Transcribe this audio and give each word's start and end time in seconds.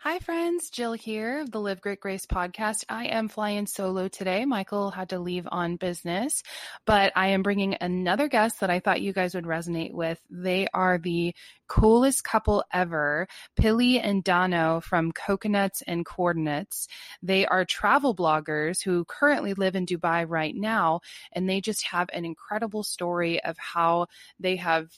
Hi, 0.00 0.18
friends. 0.18 0.68
Jill 0.68 0.92
here 0.92 1.40
of 1.40 1.50
the 1.50 1.58
Live 1.58 1.80
Grit 1.80 2.00
Grace 2.00 2.26
podcast. 2.26 2.84
I 2.86 3.06
am 3.06 3.28
flying 3.28 3.66
solo 3.66 4.08
today. 4.08 4.44
Michael 4.44 4.90
had 4.90 5.08
to 5.08 5.18
leave 5.18 5.48
on 5.50 5.76
business, 5.76 6.42
but 6.84 7.12
I 7.16 7.28
am 7.28 7.42
bringing 7.42 7.78
another 7.80 8.28
guest 8.28 8.60
that 8.60 8.68
I 8.68 8.78
thought 8.78 9.00
you 9.00 9.14
guys 9.14 9.34
would 9.34 9.46
resonate 9.46 9.94
with. 9.94 10.20
They 10.30 10.68
are 10.74 10.98
the 10.98 11.34
coolest 11.66 12.24
couple 12.24 12.62
ever, 12.70 13.26
Pili 13.58 13.98
and 14.00 14.22
Dano 14.22 14.80
from 14.80 15.12
Coconuts 15.12 15.82
and 15.82 16.04
Coordinates. 16.04 16.88
They 17.22 17.46
are 17.46 17.64
travel 17.64 18.14
bloggers 18.14 18.84
who 18.84 19.06
currently 19.06 19.54
live 19.54 19.76
in 19.76 19.86
Dubai 19.86 20.26
right 20.28 20.54
now, 20.54 21.00
and 21.32 21.48
they 21.48 21.62
just 21.62 21.84
have 21.86 22.10
an 22.12 22.26
incredible 22.26 22.82
story 22.82 23.42
of 23.42 23.56
how 23.58 24.06
they 24.38 24.56
have 24.56 24.90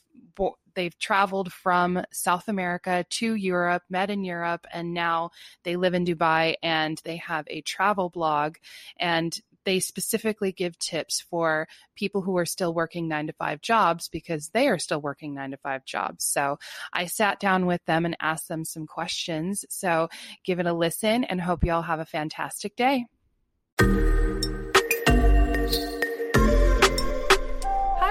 they've 0.79 0.99
traveled 1.01 1.53
from 1.53 2.05
South 2.13 2.47
America 2.47 3.05
to 3.11 3.35
Europe, 3.35 3.83
met 3.91 4.11
in 4.11 4.23
Europe, 4.23 4.65
and 4.73 4.95
now 4.95 5.31
they 5.65 5.75
live 5.75 5.93
in 5.93 6.05
Dubai 6.05 6.55
and 6.63 7.01
they 7.03 7.17
have 7.17 7.45
a 7.49 7.63
travel 7.63 8.11
blog. 8.11 8.59
And 8.97 9.37
they 9.65 9.81
specifically 9.81 10.53
give 10.53 10.79
tips 10.79 11.21
for 11.21 11.67
people 11.97 12.23
who 12.23 12.39
are 12.39 12.47
still 12.47 12.73
working 12.73 13.09
nine 13.09 13.27
to 13.27 13.33
five 13.33 13.61
jobs 13.61 14.09
because 14.09 14.51
they 14.51 14.69
are 14.69 14.79
still 14.79 15.01
working 15.01 15.35
nine 15.35 15.51
to 15.51 15.57
five 15.57 15.85
jobs. 15.85 16.25
So 16.25 16.61
I 16.93 17.07
sat 17.07 17.41
down 17.41 17.67
with 17.67 17.85
them 17.85 18.05
and 18.05 18.17
asked 18.21 18.47
them 18.47 18.65
some 18.65 18.87
questions. 18.87 19.65
So 19.69 20.09
give 20.45 20.61
it 20.61 20.67
a 20.67 20.73
listen 20.73 21.25
and 21.25 21.41
hope 21.41 21.65
you 21.65 21.73
all 21.73 21.83
have 21.83 22.01
a 22.01 22.07
fantastic 22.07 22.77
day. 22.77 23.07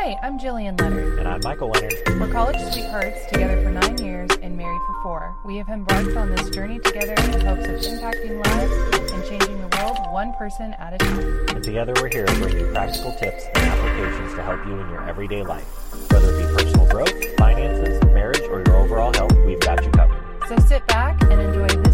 Hi, 0.07 0.17
I'm 0.23 0.39
Jillian 0.39 0.79
Leonard. 0.79 1.19
And 1.19 1.27
I'm 1.27 1.41
Michael 1.43 1.69
Leonard. 1.69 1.93
We're 2.17 2.31
college 2.31 2.55
sweethearts 2.71 3.29
together 3.29 3.61
for 3.61 3.71
nine 3.71 3.97
years 3.97 4.29
and 4.41 4.55
married 4.55 4.79
for 4.87 5.03
four. 5.03 5.35
We 5.43 5.57
have 5.57 5.67
embarked 5.67 6.15
on 6.15 6.33
this 6.33 6.49
journey 6.49 6.79
together 6.79 7.13
in 7.25 7.31
the 7.31 7.43
hopes 7.43 7.67
of 7.67 7.93
impacting 7.93 8.41
lives 8.45 9.11
and 9.11 9.25
changing 9.25 9.59
the 9.59 9.67
world 9.75 9.97
one 10.13 10.31
person 10.35 10.73
at 10.75 10.93
a 10.93 10.97
time. 10.97 11.49
And 11.49 11.61
together 11.61 11.91
we're 11.97 12.07
here 12.07 12.25
to 12.25 12.33
bring 12.35 12.57
you 12.57 12.67
practical 12.67 13.11
tips 13.15 13.47
and 13.53 13.57
applications 13.57 14.33
to 14.35 14.43
help 14.43 14.65
you 14.65 14.79
in 14.79 14.89
your 14.91 15.03
everyday 15.09 15.43
life. 15.43 15.67
Whether 16.09 16.33
it 16.33 16.37
be 16.37 16.55
personal 16.55 16.87
growth, 16.87 17.35
finances, 17.35 18.01
marriage, 18.05 18.43
or 18.43 18.63
your 18.65 18.77
overall 18.77 19.13
health, 19.13 19.35
we've 19.45 19.59
got 19.59 19.83
you 19.83 19.91
covered. 19.91 20.23
So 20.47 20.57
sit 20.67 20.87
back 20.87 21.21
and 21.23 21.33
enjoy 21.33 21.86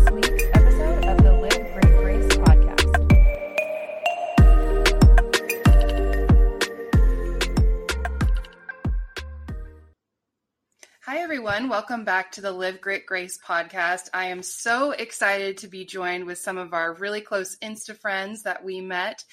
everyone. 11.46 11.68
Welcome 11.68 12.06
back 12.06 12.32
to 12.32 12.42
the 12.42 12.54
Live 12.54 12.80
Grit 12.80 13.06
Grace 13.06 13.38
podcast. 13.38 14.08
I 14.14 14.28
am 14.28 14.42
so 14.42 14.92
excited 14.92 15.58
to 15.58 15.68
be 15.68 15.84
joined 15.84 16.24
with 16.24 16.38
some 16.38 16.58
of 16.58 16.74
our 16.74 16.94
really 16.94 17.20
close 17.20 17.58
Insta 17.58 17.98
friends 17.98 18.44
that 18.44 18.64
we 18.64 18.80
met. 18.80 19.26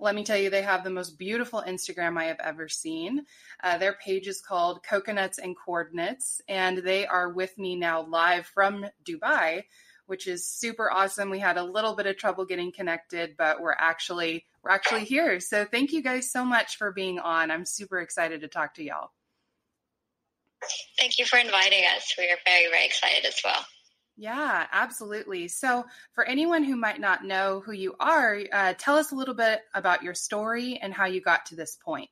Let 0.00 0.16
me 0.16 0.24
tell 0.24 0.36
you, 0.36 0.50
they 0.50 0.62
have 0.62 0.82
the 0.82 0.90
most 0.90 1.20
beautiful 1.20 1.62
Instagram 1.64 2.18
I 2.18 2.24
have 2.24 2.40
ever 2.40 2.68
seen. 2.68 3.26
Uh, 3.62 3.78
their 3.78 3.92
page 3.92 4.26
is 4.26 4.40
called 4.40 4.82
Coconuts 4.82 5.38
and 5.38 5.56
Coordinates, 5.56 6.40
and 6.48 6.78
they 6.78 7.06
are 7.06 7.28
with 7.28 7.56
me 7.56 7.76
now 7.76 8.02
live 8.02 8.46
from 8.46 8.84
Dubai, 9.04 9.62
which 10.06 10.26
is 10.26 10.44
super 10.44 10.90
awesome. 10.90 11.30
We 11.30 11.38
had 11.38 11.58
a 11.58 11.64
little 11.64 11.94
bit 11.94 12.06
of 12.06 12.16
trouble 12.16 12.44
getting 12.44 12.72
connected, 12.72 13.36
but 13.38 13.60
we're 13.60 13.76
actually 13.78 14.46
we're 14.64 14.72
actually 14.72 15.04
here. 15.04 15.38
So 15.38 15.64
thank 15.64 15.92
you 15.92 16.02
guys 16.02 16.28
so 16.28 16.44
much 16.44 16.76
for 16.76 16.90
being 16.90 17.20
on. 17.20 17.52
I'm 17.52 17.64
super 17.64 18.00
excited 18.00 18.40
to 18.40 18.48
talk 18.48 18.74
to 18.74 18.82
y'all. 18.82 19.12
Thank 20.98 21.18
you 21.18 21.24
for 21.26 21.38
inviting 21.38 21.82
us. 21.96 22.14
We 22.16 22.24
are 22.24 22.38
very, 22.46 22.68
very 22.70 22.86
excited 22.86 23.24
as 23.26 23.40
well. 23.44 23.64
Yeah, 24.16 24.66
absolutely. 24.72 25.48
So, 25.48 25.84
for 26.14 26.24
anyone 26.24 26.64
who 26.64 26.76
might 26.76 27.00
not 27.00 27.24
know 27.24 27.62
who 27.64 27.72
you 27.72 27.94
are, 27.98 28.38
uh, 28.52 28.74
tell 28.78 28.96
us 28.96 29.10
a 29.10 29.14
little 29.14 29.34
bit 29.34 29.60
about 29.74 30.02
your 30.02 30.14
story 30.14 30.78
and 30.80 30.92
how 30.92 31.06
you 31.06 31.20
got 31.20 31.46
to 31.46 31.56
this 31.56 31.76
point. 31.84 32.10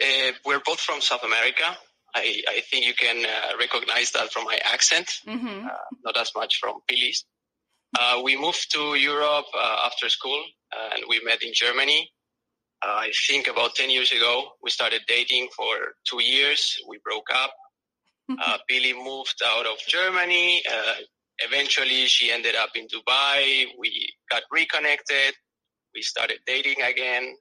Uh, 0.00 0.32
we're 0.44 0.60
both 0.64 0.80
from 0.80 1.00
South 1.00 1.24
America. 1.24 1.64
I, 2.14 2.42
I 2.48 2.60
think 2.70 2.84
you 2.84 2.92
can 2.94 3.24
uh, 3.24 3.56
recognize 3.58 4.10
that 4.12 4.30
from 4.32 4.44
my 4.44 4.58
accent, 4.64 5.08
Mm-hmm. 5.26 5.66
uh, 5.66 5.70
not 6.04 6.16
as 6.18 6.30
much 6.36 6.58
from 6.60 6.80
Pili's. 6.86 7.24
Uh, 7.98 8.20
we 8.22 8.36
moved 8.38 8.72
to 8.72 8.94
Europe 8.94 9.46
uh, 9.54 9.86
after 9.86 10.08
school 10.08 10.42
and 10.94 11.04
we 11.08 11.20
met 11.24 11.42
in 11.42 11.52
Germany. 11.54 12.10
I 12.82 13.12
think 13.28 13.48
about 13.48 13.74
10 13.74 13.90
years 13.90 14.10
ago, 14.12 14.52
we 14.62 14.70
started 14.70 15.02
dating 15.06 15.48
for 15.56 15.94
two 16.04 16.22
years. 16.22 16.76
We 16.88 16.98
broke 17.04 17.28
up. 17.34 17.52
Uh, 18.30 18.56
Pili 18.70 18.94
moved 18.94 19.42
out 19.44 19.66
of 19.66 19.76
Germany. 19.88 20.62
Uh, 20.72 20.94
eventually, 21.38 22.06
she 22.06 22.30
ended 22.30 22.54
up 22.54 22.70
in 22.76 22.86
Dubai. 22.86 23.66
We 23.78 24.08
got 24.30 24.42
reconnected. 24.50 25.34
We 25.94 26.00
started 26.02 26.38
dating 26.46 26.80
again. 26.80 27.34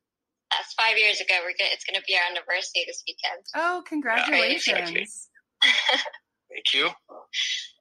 That's 0.52 0.74
five 0.74 0.98
years 0.98 1.22
ago. 1.22 1.36
We're 1.46 1.52
go- 1.52 1.72
it's 1.72 1.86
going 1.86 1.96
to 1.96 2.04
be 2.06 2.16
our 2.16 2.24
anniversary 2.32 2.84
this 2.88 3.04
weekend. 3.08 3.42
Oh, 3.56 3.84
congratulations. 3.88 4.68
exactly. 4.68 5.08
Thank 6.52 6.74
you. 6.74 6.90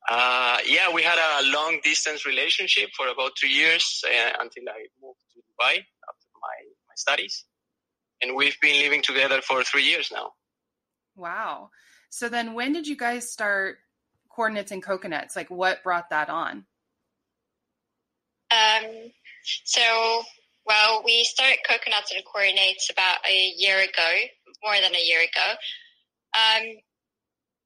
Uh, 0.09 0.59
yeah, 0.66 0.92
we 0.92 1.03
had 1.03 1.19
a 1.19 1.50
long 1.50 1.81
distance 1.82 2.25
relationship 2.25 2.91
for 2.97 3.09
about 3.09 3.32
three 3.41 3.50
years 3.50 4.04
uh, 4.06 4.32
until 4.41 4.65
I 4.69 4.87
moved 5.03 5.19
to 5.34 5.41
Dubai 5.41 5.75
after 5.78 6.28
my, 6.41 6.56
my 6.87 6.94
studies. 6.97 7.44
And 8.23 8.37
we've 8.37 8.61
been 8.61 8.83
living 8.83 9.03
together 9.03 9.41
for 9.41 9.63
three 9.65 9.85
years 9.85 10.11
now. 10.13 10.33
Wow. 11.17 11.71
So, 12.11 12.29
then 12.29 12.55
when 12.55 12.73
did 12.73 12.87
you 12.87 12.97
guys 12.97 13.31
start 13.31 13.79
Coordinates 14.29 14.73
and 14.73 14.83
Coconuts? 14.83 15.37
Like, 15.37 15.51
what 15.51 15.83
brought 15.83 16.11
that 16.11 16.29
on? 16.29 16.65
Um, 18.51 19.13
so, 19.65 20.23
well, 20.67 21.03
we 21.05 21.25
started 21.25 21.59
Coconuts 21.69 22.13
and 22.13 22.25
Coordinates 22.25 22.91
about 22.91 23.19
a 23.29 23.53
year 23.57 23.79
ago, 23.79 24.11
more 24.63 24.75
than 24.75 24.95
a 24.95 25.05
year 25.05 25.21
ago. 25.21 25.55
Um, 26.35 26.77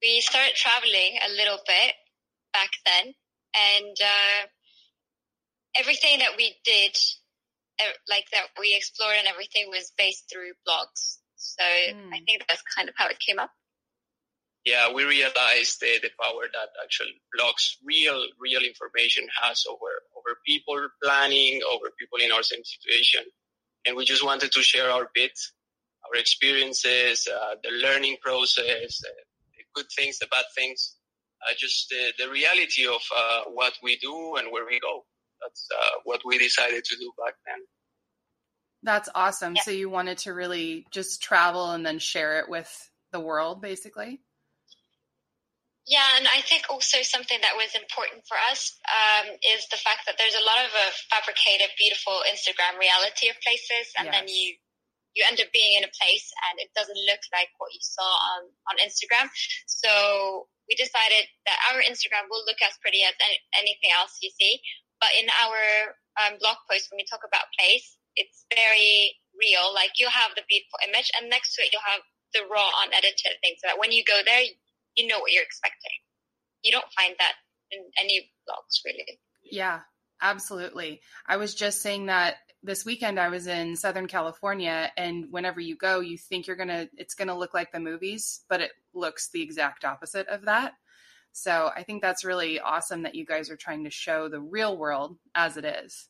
we 0.02 0.20
started 0.20 0.54
traveling 0.54 1.18
a 1.26 1.32
little 1.32 1.58
bit 1.66 1.94
back 2.52 2.70
then, 2.84 3.14
and 3.54 3.96
uh, 4.00 4.46
everything 5.76 6.18
that 6.18 6.36
we 6.36 6.54
did, 6.64 6.96
like 8.08 8.26
that 8.32 8.46
we 8.58 8.74
explored 8.76 9.16
and 9.18 9.28
everything, 9.28 9.66
was 9.68 9.92
based 9.96 10.30
through 10.30 10.52
blogs. 10.66 11.18
So 11.36 11.62
Mm. 11.62 12.12
I 12.12 12.20
think 12.24 12.46
that's 12.48 12.62
kind 12.74 12.88
of 12.88 12.94
how 12.96 13.08
it 13.08 13.18
came 13.18 13.38
up. 13.38 13.50
Yeah, 14.64 14.92
we 14.92 15.04
realized 15.04 15.80
the, 15.80 15.98
the 16.00 16.10
power 16.18 16.48
that 16.50 16.68
actually 16.82 17.20
blogs 17.36 17.76
real, 17.84 18.24
real 18.40 18.62
information 18.62 19.28
has 19.42 19.66
over, 19.68 19.92
over 20.16 20.38
people 20.46 20.88
planning, 21.02 21.60
over 21.70 21.90
people 21.98 22.18
in 22.18 22.32
our 22.32 22.42
same 22.42 22.64
situation. 22.64 23.24
And 23.84 23.94
we 23.94 24.06
just 24.06 24.24
wanted 24.24 24.52
to 24.52 24.62
share 24.62 24.90
our 24.90 25.10
bits, 25.14 25.52
our 26.06 26.18
experiences, 26.18 27.28
uh, 27.28 27.56
the 27.62 27.72
learning 27.72 28.16
process, 28.22 29.02
uh, 29.04 29.12
the 29.54 29.64
good 29.74 29.86
things, 29.94 30.18
the 30.18 30.28
bad 30.28 30.46
things, 30.54 30.96
uh, 31.46 31.52
just 31.58 31.90
the, 31.90 32.14
the 32.24 32.30
reality 32.30 32.86
of 32.86 33.02
uh, 33.14 33.42
what 33.52 33.74
we 33.82 33.98
do 33.98 34.36
and 34.36 34.50
where 34.50 34.64
we 34.64 34.80
go. 34.80 35.04
That's 35.44 35.68
uh, 35.70 36.00
what 36.04 36.22
we 36.24 36.38
decided 36.38 36.84
to 36.84 36.96
do 36.96 37.12
back 37.18 37.34
then. 37.46 37.60
That's 38.82 39.08
awesome. 39.14 39.56
Yeah. 39.56 39.62
So, 39.62 39.70
you 39.70 39.88
wanted 39.88 40.18
to 40.18 40.32
really 40.32 40.86
just 40.90 41.22
travel 41.22 41.70
and 41.70 41.84
then 41.84 41.98
share 41.98 42.40
it 42.40 42.48
with 42.48 42.70
the 43.12 43.20
world, 43.20 43.62
basically? 43.62 44.20
Yeah, 45.84 46.16
and 46.16 46.24
I 46.24 46.40
think 46.40 46.64
also 46.72 47.04
something 47.04 47.36
that 47.44 47.60
was 47.60 47.76
important 47.76 48.24
for 48.24 48.40
us 48.48 48.72
um, 48.88 49.36
is 49.52 49.68
the 49.68 49.76
fact 49.76 50.08
that 50.08 50.16
there's 50.16 50.36
a 50.36 50.44
lot 50.48 50.64
of 50.64 50.72
a 50.72 50.88
fabricated, 51.12 51.68
beautiful 51.76 52.24
Instagram 52.24 52.80
reality 52.80 53.28
of 53.28 53.36
places, 53.44 53.92
and 54.00 54.08
then 54.08 54.24
you 54.24 54.56
you 55.14 55.22
end 55.22 55.38
up 55.38 55.46
being 55.54 55.78
in 55.78 55.86
a 55.86 55.92
place 55.94 56.26
and 56.50 56.58
it 56.58 56.74
doesn't 56.74 56.98
look 57.06 57.22
like 57.30 57.46
what 57.62 57.70
you 57.70 57.78
saw 57.78 58.10
on 58.34 58.50
on 58.72 58.82
Instagram. 58.82 59.30
So 59.68 60.48
we 60.68 60.74
decided 60.74 61.28
that 61.46 61.60
our 61.70 61.84
Instagram 61.84 62.32
will 62.32 62.42
look 62.48 62.58
as 62.64 62.74
pretty 62.80 63.04
as 63.04 63.14
any, 63.20 63.38
anything 63.54 63.92
else 63.94 64.18
you 64.24 64.32
see, 64.32 64.58
but 65.04 65.12
in 65.20 65.28
our 65.28 65.60
um, 66.16 66.40
blog 66.40 66.56
post 66.64 66.88
when 66.88 66.96
we 66.96 67.04
talk 67.04 67.20
about 67.28 67.52
place, 67.60 68.00
it's 68.16 68.48
very 68.48 69.20
real. 69.36 69.68
Like 69.76 70.00
you'll 70.00 70.16
have 70.16 70.32
the 70.32 70.48
beautiful 70.48 70.80
image, 70.88 71.12
and 71.20 71.28
next 71.28 71.52
to 71.56 71.62
it 71.62 71.68
you'll 71.76 71.84
have 71.84 72.00
the 72.32 72.48
raw, 72.48 72.72
unedited 72.88 73.36
thing, 73.44 73.60
so 73.60 73.68
that 73.68 73.76
when 73.76 73.92
you 73.92 74.00
go 74.08 74.24
there, 74.24 74.48
you 74.96 75.06
know 75.06 75.20
what 75.20 75.36
you're 75.36 75.44
expecting. 75.44 75.92
You 76.64 76.72
don't 76.72 76.88
find 76.96 77.14
that 77.20 77.36
in 77.70 77.84
any 78.00 78.32
blogs, 78.48 78.80
really. 78.80 79.20
Yeah, 79.44 79.80
absolutely. 80.22 81.02
I 81.28 81.36
was 81.36 81.54
just 81.54 81.82
saying 81.82 82.06
that 82.06 82.36
this 82.62 82.86
weekend 82.86 83.20
I 83.20 83.28
was 83.28 83.46
in 83.46 83.76
Southern 83.76 84.06
California 84.06 84.90
and 84.96 85.26
whenever 85.30 85.60
you 85.60 85.76
go 85.76 86.00
you 86.00 86.16
think 86.16 86.46
you're 86.46 86.56
to 86.56 86.88
it's 86.96 87.14
to 87.28 87.34
look 87.34 87.52
like 87.52 87.72
the 87.72 87.80
movies, 87.80 88.40
but 88.48 88.62
it 88.62 88.70
looks 88.94 89.28
the 89.30 89.42
exact 89.42 89.84
opposite 89.84 90.28
of 90.28 90.46
that. 90.46 90.72
So, 91.36 91.70
I 91.74 91.82
think 91.82 92.00
that's 92.00 92.24
really 92.24 92.60
awesome 92.60 93.02
that 93.02 93.16
you 93.16 93.26
guys 93.26 93.50
are 93.50 93.56
trying 93.56 93.82
to 93.84 93.90
show 93.90 94.28
the 94.28 94.40
real 94.40 94.78
world 94.78 95.16
as 95.34 95.56
it 95.56 95.64
is. 95.64 96.08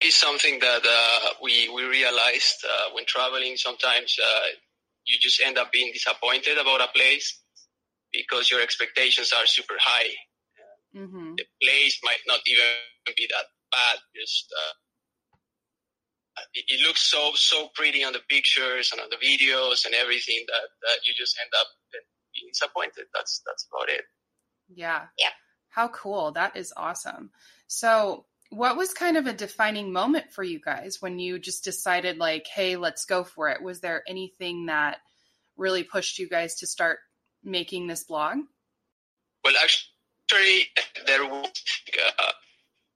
It's 0.00 0.14
something 0.14 0.60
that 0.60 0.82
uh, 0.86 1.28
we 1.42 1.68
we 1.74 1.82
realized 1.82 2.64
uh, 2.64 2.94
when 2.94 3.06
traveling. 3.06 3.56
Sometimes 3.56 4.16
uh, 4.22 4.46
you 5.04 5.18
just 5.20 5.40
end 5.44 5.58
up 5.58 5.72
being 5.72 5.90
disappointed 5.92 6.58
about 6.58 6.80
a 6.80 6.86
place 6.94 7.42
because 8.12 8.50
your 8.50 8.60
expectations 8.60 9.32
are 9.32 9.46
super 9.46 9.74
high. 9.80 10.14
Mm-hmm. 10.94 11.34
The 11.36 11.44
place 11.60 11.98
might 12.04 12.22
not 12.28 12.40
even 12.46 13.14
be 13.16 13.26
that 13.30 13.46
bad. 13.72 13.98
Just 14.14 14.46
uh, 14.54 14.74
it, 16.54 16.64
it, 16.68 16.86
looks 16.86 17.10
so 17.10 17.32
so 17.34 17.68
pretty 17.74 18.04
on 18.04 18.12
the 18.12 18.22
pictures 18.28 18.90
and 18.92 19.00
on 19.00 19.08
the 19.10 19.18
videos 19.18 19.86
and 19.86 19.94
everything 19.94 20.44
that, 20.46 20.68
that 20.86 20.98
you 21.02 21.14
just 21.18 21.36
end 21.42 21.50
up 21.58 21.66
being 22.34 22.48
disappointed. 22.52 23.10
That's 23.12 23.42
that's 23.44 23.66
about 23.72 23.88
it. 23.88 24.04
Yeah. 24.68 25.06
Yeah. 25.18 25.28
How 25.68 25.88
cool. 25.88 26.32
That 26.32 26.56
is 26.56 26.72
awesome. 26.76 27.30
So 27.66 28.24
what 28.50 28.76
was 28.76 28.92
kind 28.92 29.16
of 29.16 29.26
a 29.26 29.32
defining 29.32 29.92
moment 29.92 30.32
for 30.32 30.42
you 30.42 30.60
guys 30.60 31.00
when 31.00 31.18
you 31.18 31.38
just 31.38 31.64
decided 31.64 32.18
like 32.18 32.46
hey 32.46 32.76
let's 32.76 33.04
go 33.04 33.24
for 33.24 33.48
it 33.48 33.62
was 33.62 33.80
there 33.80 34.02
anything 34.08 34.66
that 34.66 34.98
really 35.56 35.82
pushed 35.82 36.18
you 36.18 36.28
guys 36.28 36.56
to 36.56 36.66
start 36.66 36.98
making 37.42 37.86
this 37.86 38.04
blog 38.04 38.38
well 39.44 39.54
actually 39.62 40.68
there 41.06 41.24
was 41.24 41.50
uh, 42.18 42.32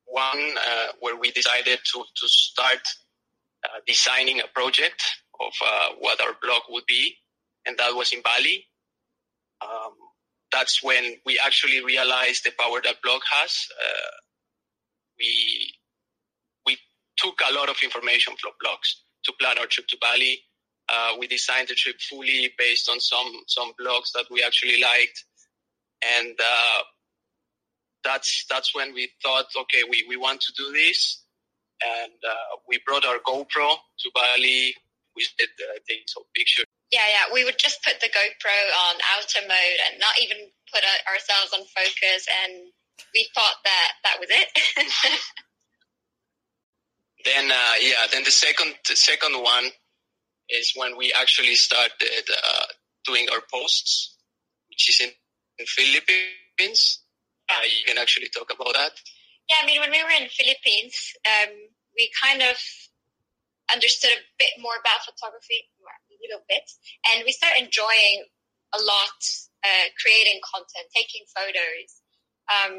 one 0.06 0.54
uh, 0.68 0.86
where 1.00 1.16
we 1.16 1.30
decided 1.30 1.78
to, 1.84 2.04
to 2.16 2.28
start 2.28 2.80
uh, 3.64 3.80
designing 3.86 4.40
a 4.40 4.48
project 4.54 5.02
of 5.40 5.52
uh, 5.64 5.88
what 5.98 6.20
our 6.20 6.34
blog 6.42 6.62
would 6.68 6.86
be 6.86 7.14
and 7.66 7.76
that 7.78 7.94
was 7.94 8.12
in 8.12 8.20
bali 8.22 8.66
um, 9.62 9.92
that's 10.52 10.82
when 10.82 11.16
we 11.24 11.38
actually 11.44 11.84
realized 11.84 12.44
the 12.44 12.52
power 12.58 12.80
that 12.82 12.96
blog 13.02 13.20
has 13.32 13.52
uh, 13.80 14.10
we 15.18 15.74
we 16.66 16.78
took 17.16 17.38
a 17.50 17.54
lot 17.54 17.68
of 17.68 17.76
information 17.82 18.34
from 18.40 18.52
blogs 18.64 19.02
to 19.24 19.32
plan 19.38 19.58
our 19.58 19.66
trip 19.66 19.86
to 19.88 19.98
Bali. 20.00 20.40
Uh, 20.92 21.12
we 21.18 21.26
designed 21.28 21.68
the 21.68 21.74
trip 21.74 21.96
fully 22.00 22.52
based 22.58 22.88
on 22.88 22.98
some 22.98 23.30
some 23.46 23.72
blogs 23.80 24.10
that 24.14 24.24
we 24.30 24.42
actually 24.42 24.80
liked, 24.80 25.24
and 26.18 26.34
uh, 26.40 26.82
that's 28.02 28.46
that's 28.50 28.74
when 28.74 28.92
we 28.94 29.10
thought, 29.22 29.46
okay, 29.56 29.82
we, 29.88 30.04
we 30.08 30.16
want 30.16 30.40
to 30.40 30.52
do 30.56 30.72
this, 30.72 31.22
and 31.84 32.12
uh, 32.28 32.56
we 32.68 32.80
brought 32.86 33.04
our 33.04 33.18
GoPro 33.18 33.76
to 34.00 34.10
Bali. 34.14 34.74
We 35.14 35.26
did 35.38 35.50
uh, 35.60 35.78
take 35.88 36.08
some 36.08 36.24
pictures. 36.34 36.64
Yeah, 36.90 37.06
yeah, 37.06 37.32
we 37.32 37.44
would 37.44 37.58
just 37.58 37.82
put 37.84 38.00
the 38.00 38.08
GoPro 38.08 38.58
on 38.90 38.96
auto 39.14 39.46
mode 39.46 39.80
and 39.86 40.00
not 40.00 40.18
even 40.20 40.50
put 40.72 40.82
ourselves 41.06 41.52
on 41.54 41.62
focus 41.70 42.26
and 42.26 42.72
we 43.14 43.28
thought 43.34 43.56
that 43.64 43.90
that 44.04 44.18
was 44.18 44.28
it. 44.30 44.48
then 47.24 47.50
uh, 47.50 47.74
yeah, 47.80 48.06
then 48.10 48.24
the 48.24 48.30
second 48.30 48.74
the 48.88 48.96
second 48.96 49.34
one 49.34 49.70
is 50.48 50.72
when 50.74 50.96
we 50.96 51.12
actually 51.18 51.54
started 51.54 52.26
uh, 52.28 52.66
doing 53.06 53.28
our 53.32 53.40
posts, 53.52 54.16
which 54.68 54.88
is 54.88 55.00
in, 55.00 55.10
in 55.58 55.66
Philippines. 55.66 57.02
Uh, 57.48 57.62
you 57.64 57.84
can 57.86 57.98
actually 57.98 58.28
talk 58.28 58.52
about 58.52 58.74
that. 58.74 58.92
Yeah, 59.48 59.62
I 59.62 59.66
mean, 59.66 59.80
when 59.80 59.90
we 59.90 60.02
were 60.02 60.10
in 60.10 60.28
Philippines, 60.28 61.14
um, 61.26 61.50
we 61.96 62.10
kind 62.22 62.42
of 62.42 62.56
understood 63.72 64.10
a 64.10 64.22
bit 64.38 64.54
more 64.58 64.74
about 64.78 65.02
photography, 65.02 65.70
little 66.22 66.44
bit, 66.48 66.64
and 67.12 67.24
we 67.24 67.32
started 67.32 67.64
enjoying 67.64 68.24
a 68.74 68.80
lot 68.80 69.18
uh, 69.64 69.86
creating 70.00 70.40
content, 70.46 70.86
taking 70.94 71.26
photos, 71.34 71.88
um, 72.48 72.74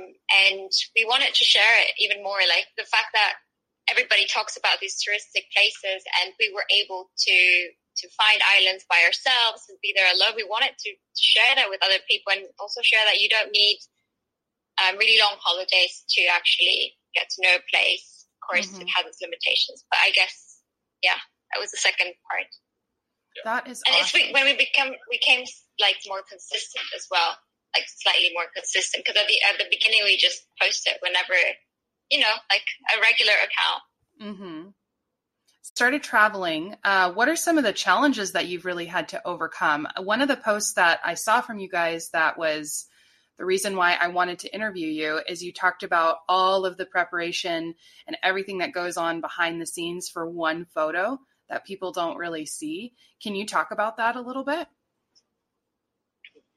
and 0.48 0.72
we 0.96 1.06
wanted 1.06 1.34
to 1.36 1.44
share 1.46 1.82
it 1.84 1.94
even 2.00 2.24
more. 2.24 2.40
Like 2.48 2.68
the 2.78 2.88
fact 2.88 3.14
that 3.14 3.42
everybody 3.90 4.26
talks 4.28 4.56
about 4.56 4.80
these 4.80 4.96
touristic 5.02 5.50
places 5.52 6.04
and 6.22 6.32
we 6.40 6.52
were 6.54 6.66
able 6.72 7.12
to 7.18 7.38
to 7.98 8.08
find 8.16 8.40
islands 8.56 8.88
by 8.88 9.04
ourselves 9.04 9.68
and 9.68 9.78
be 9.84 9.92
there 9.92 10.08
alone. 10.16 10.40
We 10.40 10.48
wanted 10.48 10.80
to, 10.80 10.90
to 10.96 11.22
share 11.22 11.54
that 11.60 11.70
with 11.70 11.84
other 11.84 12.00
people 12.08 12.32
and 12.32 12.48
also 12.56 12.80
share 12.82 13.04
that 13.04 13.20
you 13.20 13.28
don't 13.28 13.52
need 13.52 13.78
um, 14.80 14.96
really 14.98 15.20
long 15.20 15.36
holidays 15.44 16.08
to 16.16 16.22
actually 16.32 16.96
get 17.14 17.28
to 17.36 17.44
know 17.44 17.60
a 17.60 17.68
place. 17.68 18.26
Of 18.40 18.48
course, 18.48 18.68
mm-hmm. 18.72 18.88
it 18.88 18.96
has 18.96 19.06
its 19.06 19.20
limitations, 19.20 19.84
but 19.92 20.00
I 20.00 20.16
guess, 20.16 20.64
yeah, 21.04 21.20
that 21.52 21.60
was 21.60 21.72
the 21.72 21.84
second 21.84 22.16
part. 22.32 22.48
That 23.46 23.68
is, 23.68 23.82
and 23.88 23.96
awesome. 23.96 24.22
it's 24.22 24.34
when 24.34 24.46
we 24.46 24.56
become 24.56 24.90
we 25.10 25.18
became 25.18 25.46
like 25.80 25.98
more 26.08 26.22
consistent 26.30 26.86
as 26.96 27.08
well 27.10 27.38
like 27.76 27.86
slightly 27.88 28.32
more 28.34 28.46
consistent 28.56 29.04
because 29.06 29.22
at 29.22 29.28
the 29.28 29.38
at 29.50 29.58
the 29.58 29.66
beginning 29.70 30.02
we 30.04 30.18
just 30.18 30.44
post 30.62 30.88
it 30.88 30.98
whenever 31.02 31.34
you 32.10 32.20
know 32.20 32.34
like 32.50 32.64
a 32.96 33.02
regular 33.02 33.34
account 33.34 34.38
mm-hmm. 34.38 34.70
started 35.62 36.04
traveling 36.04 36.76
uh, 36.84 37.12
what 37.12 37.30
are 37.30 37.36
some 37.36 37.58
of 37.58 37.64
the 37.64 37.74
challenges 37.74 38.34
that 38.34 38.48
you've 38.48 38.66
really 38.66 38.86
had 38.86 39.10
to 39.10 39.26
overcome 39.26 39.88
one 40.00 40.22
of 40.22 40.28
the 40.28 40.38
posts 40.38 40.74
that 40.74 41.00
i 41.04 41.14
saw 41.14 41.42
from 41.42 41.60
you 41.60 41.70
guys 41.70 42.10
that 42.12 42.38
was 42.38 42.88
the 43.38 43.46
reason 43.46 43.76
why 43.76 43.94
i 43.94 44.08
wanted 44.08 44.40
to 44.40 44.54
interview 44.54 44.88
you 44.88 45.20
is 45.28 45.44
you 45.44 45.54
talked 45.54 45.84
about 45.84 46.18
all 46.28 46.66
of 46.66 46.78
the 46.78 46.86
preparation 46.86 47.74
and 48.08 48.18
everything 48.22 48.60
that 48.60 48.74
goes 48.74 48.98
on 48.98 49.22
behind 49.22 49.62
the 49.62 49.66
scenes 49.66 50.10
for 50.10 50.30
one 50.30 50.66
photo 50.66 51.18
that 51.52 51.66
people 51.66 51.92
don't 51.92 52.18
really 52.18 52.46
see 52.46 52.94
can 53.22 53.36
you 53.36 53.46
talk 53.46 53.70
about 53.72 53.98
that 53.98 54.16
a 54.16 54.22
little 54.22 54.44
bit 54.44 54.68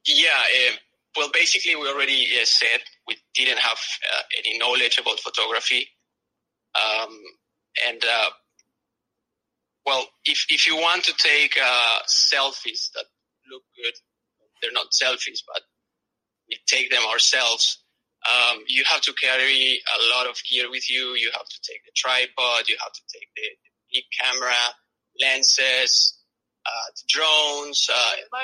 yeah 0.07 0.71
um, 0.71 0.79
well, 1.17 1.31
basically, 1.33 1.77
we 1.77 1.89
already 1.89 2.27
uh, 2.41 2.45
said 2.45 2.81
we 3.07 3.17
didn't 3.35 3.59
have 3.59 3.79
uh, 4.13 4.23
any 4.39 4.59
knowledge 4.59 4.99
about 4.99 5.21
photography. 5.21 5.89
Um, 6.75 7.21
and, 7.87 8.03
uh, 8.05 8.31
well, 9.87 10.07
if, 10.25 10.47
if 10.49 10.67
you 10.67 10.77
want 10.77 11.05
to 11.05 11.15
take 11.19 11.57
uh, 11.57 11.99
selfies 12.09 12.91
that 12.95 13.05
look 13.51 13.63
good, 13.77 13.95
they're 14.61 14.73
not 14.73 14.87
selfies, 14.91 15.41
but 15.47 15.63
we 16.49 16.59
take 16.67 16.91
them 16.91 17.03
ourselves. 17.13 17.85
Um, 18.25 18.65
you 18.67 18.83
have 18.91 19.03
to 19.03 19.13
carry 19.13 19.79
a 19.79 20.17
lot 20.17 20.27
of 20.27 20.37
gear 20.51 20.71
with 20.71 20.91
you. 20.91 21.15
You 21.15 21.31
have 21.33 21.47
to 21.47 21.61
take 21.63 21.85
the 21.85 21.93
tripod. 21.95 22.69
You 22.69 22.77
have 22.83 22.93
to 22.93 23.03
take 23.13 23.29
the, 23.37 23.43
the 23.43 23.71
big 23.93 24.05
camera, 24.21 24.57
lenses, 25.21 26.19
uh, 26.67 26.91
drones, 27.09 27.89
uh, 27.93 28.39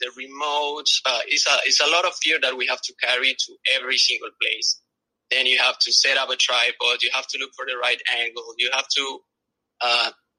the 0.00 0.10
remotes. 0.18 1.00
Uh, 1.04 1.20
it's 1.26 1.46
a 1.46 1.56
it's 1.64 1.80
a 1.80 1.90
lot 1.90 2.04
of 2.04 2.12
gear 2.22 2.38
that 2.42 2.56
we 2.56 2.66
have 2.66 2.80
to 2.82 2.94
carry 3.02 3.34
to 3.34 3.52
every 3.74 3.98
single 3.98 4.30
place. 4.40 4.80
Then 5.30 5.46
you 5.46 5.58
have 5.58 5.78
to 5.78 5.92
set 5.92 6.16
up 6.16 6.30
a 6.30 6.36
tripod. 6.36 7.02
You 7.02 7.10
have 7.14 7.26
to 7.28 7.38
look 7.38 7.50
for 7.54 7.66
the 7.66 7.76
right 7.76 8.00
angle. 8.18 8.54
You 8.58 8.70
have 8.72 8.88
to 8.96 9.20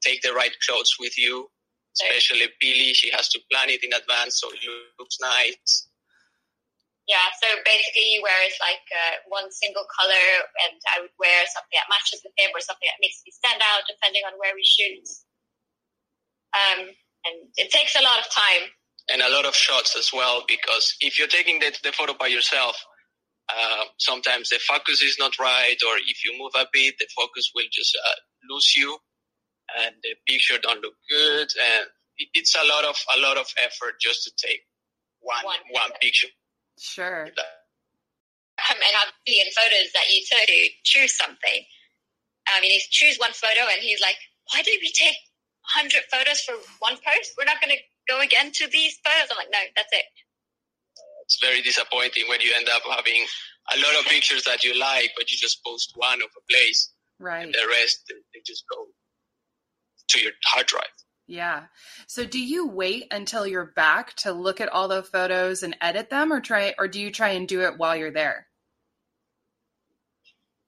take 0.02 0.20
the 0.22 0.34
right 0.34 0.52
clothes 0.66 0.96
with 0.98 1.16
you. 1.16 1.48
Especially 1.94 2.48
Pili, 2.56 2.96
she 2.96 3.10
has 3.12 3.28
to 3.28 3.40
plan 3.50 3.68
it 3.68 3.84
in 3.84 3.92
advance 3.92 4.40
so 4.40 4.48
it 4.48 4.60
looks 4.98 5.18
nice. 5.20 5.88
Yeah, 7.10 7.28
so 7.42 7.50
basically 7.66 8.16
he 8.16 8.22
wears 8.22 8.54
like 8.62 8.86
uh, 8.88 9.20
one 9.26 9.50
single 9.50 9.84
color, 9.90 10.26
and 10.64 10.78
I 10.94 11.02
would 11.02 11.12
wear 11.18 11.44
something 11.50 11.76
that 11.76 11.90
matches 11.90 12.22
with 12.22 12.32
him 12.38 12.54
or 12.54 12.62
something 12.62 12.86
that 12.86 13.02
makes 13.02 13.20
me 13.26 13.34
stand 13.34 13.60
out, 13.60 13.84
depending 13.90 14.22
on 14.22 14.38
where 14.38 14.54
we 14.54 14.62
shoot. 14.62 15.02
Um, 16.54 16.80
and 17.24 17.36
it 17.56 17.70
takes 17.70 17.96
a 17.96 18.02
lot 18.02 18.18
of 18.18 18.26
time. 18.30 18.68
And 19.10 19.22
a 19.22 19.30
lot 19.30 19.44
of 19.44 19.54
shots 19.54 19.96
as 19.96 20.10
well 20.12 20.44
because 20.46 20.94
if 21.00 21.18
you're 21.18 21.28
taking 21.28 21.58
the, 21.58 21.76
the 21.82 21.92
photo 21.92 22.14
by 22.14 22.28
yourself 22.28 22.76
uh, 23.48 23.84
sometimes 23.98 24.48
the 24.48 24.58
focus 24.66 25.02
is 25.02 25.16
not 25.18 25.38
right 25.38 25.76
or 25.86 25.96
if 26.06 26.24
you 26.24 26.38
move 26.38 26.52
a 26.54 26.66
bit 26.72 26.94
the 26.98 27.08
focus 27.16 27.50
will 27.54 27.66
just 27.70 27.96
uh, 28.06 28.14
lose 28.48 28.74
you 28.76 28.96
and 29.82 29.94
the 30.02 30.14
picture 30.26 30.54
don't 30.62 30.82
look 30.82 30.94
good 31.10 31.48
and 31.60 31.86
it's 32.34 32.54
a 32.54 32.66
lot 32.66 32.84
of 32.84 32.96
a 33.16 33.20
lot 33.20 33.36
of 33.36 33.46
effort 33.64 33.94
just 34.00 34.22
to 34.24 34.30
take 34.36 34.60
one 35.20 35.44
one, 35.44 35.58
one 35.70 35.90
picture. 36.00 36.28
sure. 36.78 37.24
Um, 37.26 38.76
and 38.76 38.94
I've 38.96 39.12
seen 39.26 39.46
photos 39.50 39.90
that 39.94 40.06
you 40.12 40.22
took 40.30 40.46
to 40.46 40.68
choose 40.84 41.16
something. 41.16 41.64
I 42.46 42.60
mean, 42.60 42.70
he's 42.70 42.86
choose 42.88 43.18
one 43.18 43.32
photo 43.32 43.62
and 43.62 43.80
he's 43.80 44.00
like 44.00 44.16
why 44.52 44.62
did 44.62 44.78
we 44.80 44.92
take 44.92 45.16
100 45.62 46.02
photos 46.10 46.40
for 46.42 46.54
one 46.80 46.94
post 46.94 47.34
we're 47.38 47.44
not 47.44 47.60
going 47.60 47.76
to 47.76 47.82
go 48.08 48.20
again 48.20 48.50
to 48.52 48.68
these 48.68 48.98
photos? 49.04 49.30
I'm 49.30 49.36
like, 49.36 49.52
no, 49.52 49.58
that's 49.76 49.92
it. 49.92 50.04
It's 51.24 51.38
very 51.40 51.62
disappointing 51.62 52.24
when 52.28 52.40
you 52.40 52.50
end 52.56 52.68
up 52.68 52.82
having 52.82 53.24
a 53.72 53.76
lot 53.78 54.00
of 54.00 54.06
pictures 54.06 54.44
that 54.44 54.64
you 54.64 54.78
like, 54.78 55.12
but 55.16 55.30
you 55.30 55.38
just 55.38 55.64
post 55.64 55.92
one 55.94 56.20
of 56.20 56.28
a 56.36 56.42
place. 56.50 56.90
Right. 57.18 57.44
And 57.44 57.54
the 57.54 57.66
rest, 57.68 58.04
they 58.08 58.40
just 58.44 58.64
go 58.68 58.86
to 60.08 60.20
your 60.20 60.32
hard 60.44 60.66
drive. 60.66 60.84
Yeah. 61.26 61.64
So 62.06 62.26
do 62.26 62.40
you 62.40 62.66
wait 62.68 63.06
until 63.10 63.46
you're 63.46 63.72
back 63.76 64.14
to 64.16 64.32
look 64.32 64.60
at 64.60 64.68
all 64.68 64.88
the 64.88 65.02
photos 65.02 65.62
and 65.62 65.76
edit 65.80 66.10
them 66.10 66.32
or 66.32 66.40
try 66.40 66.74
or 66.78 66.88
do 66.88 67.00
you 67.00 67.10
try 67.10 67.30
and 67.30 67.46
do 67.46 67.62
it 67.62 67.78
while 67.78 67.96
you're 67.96 68.12
there? 68.12 68.48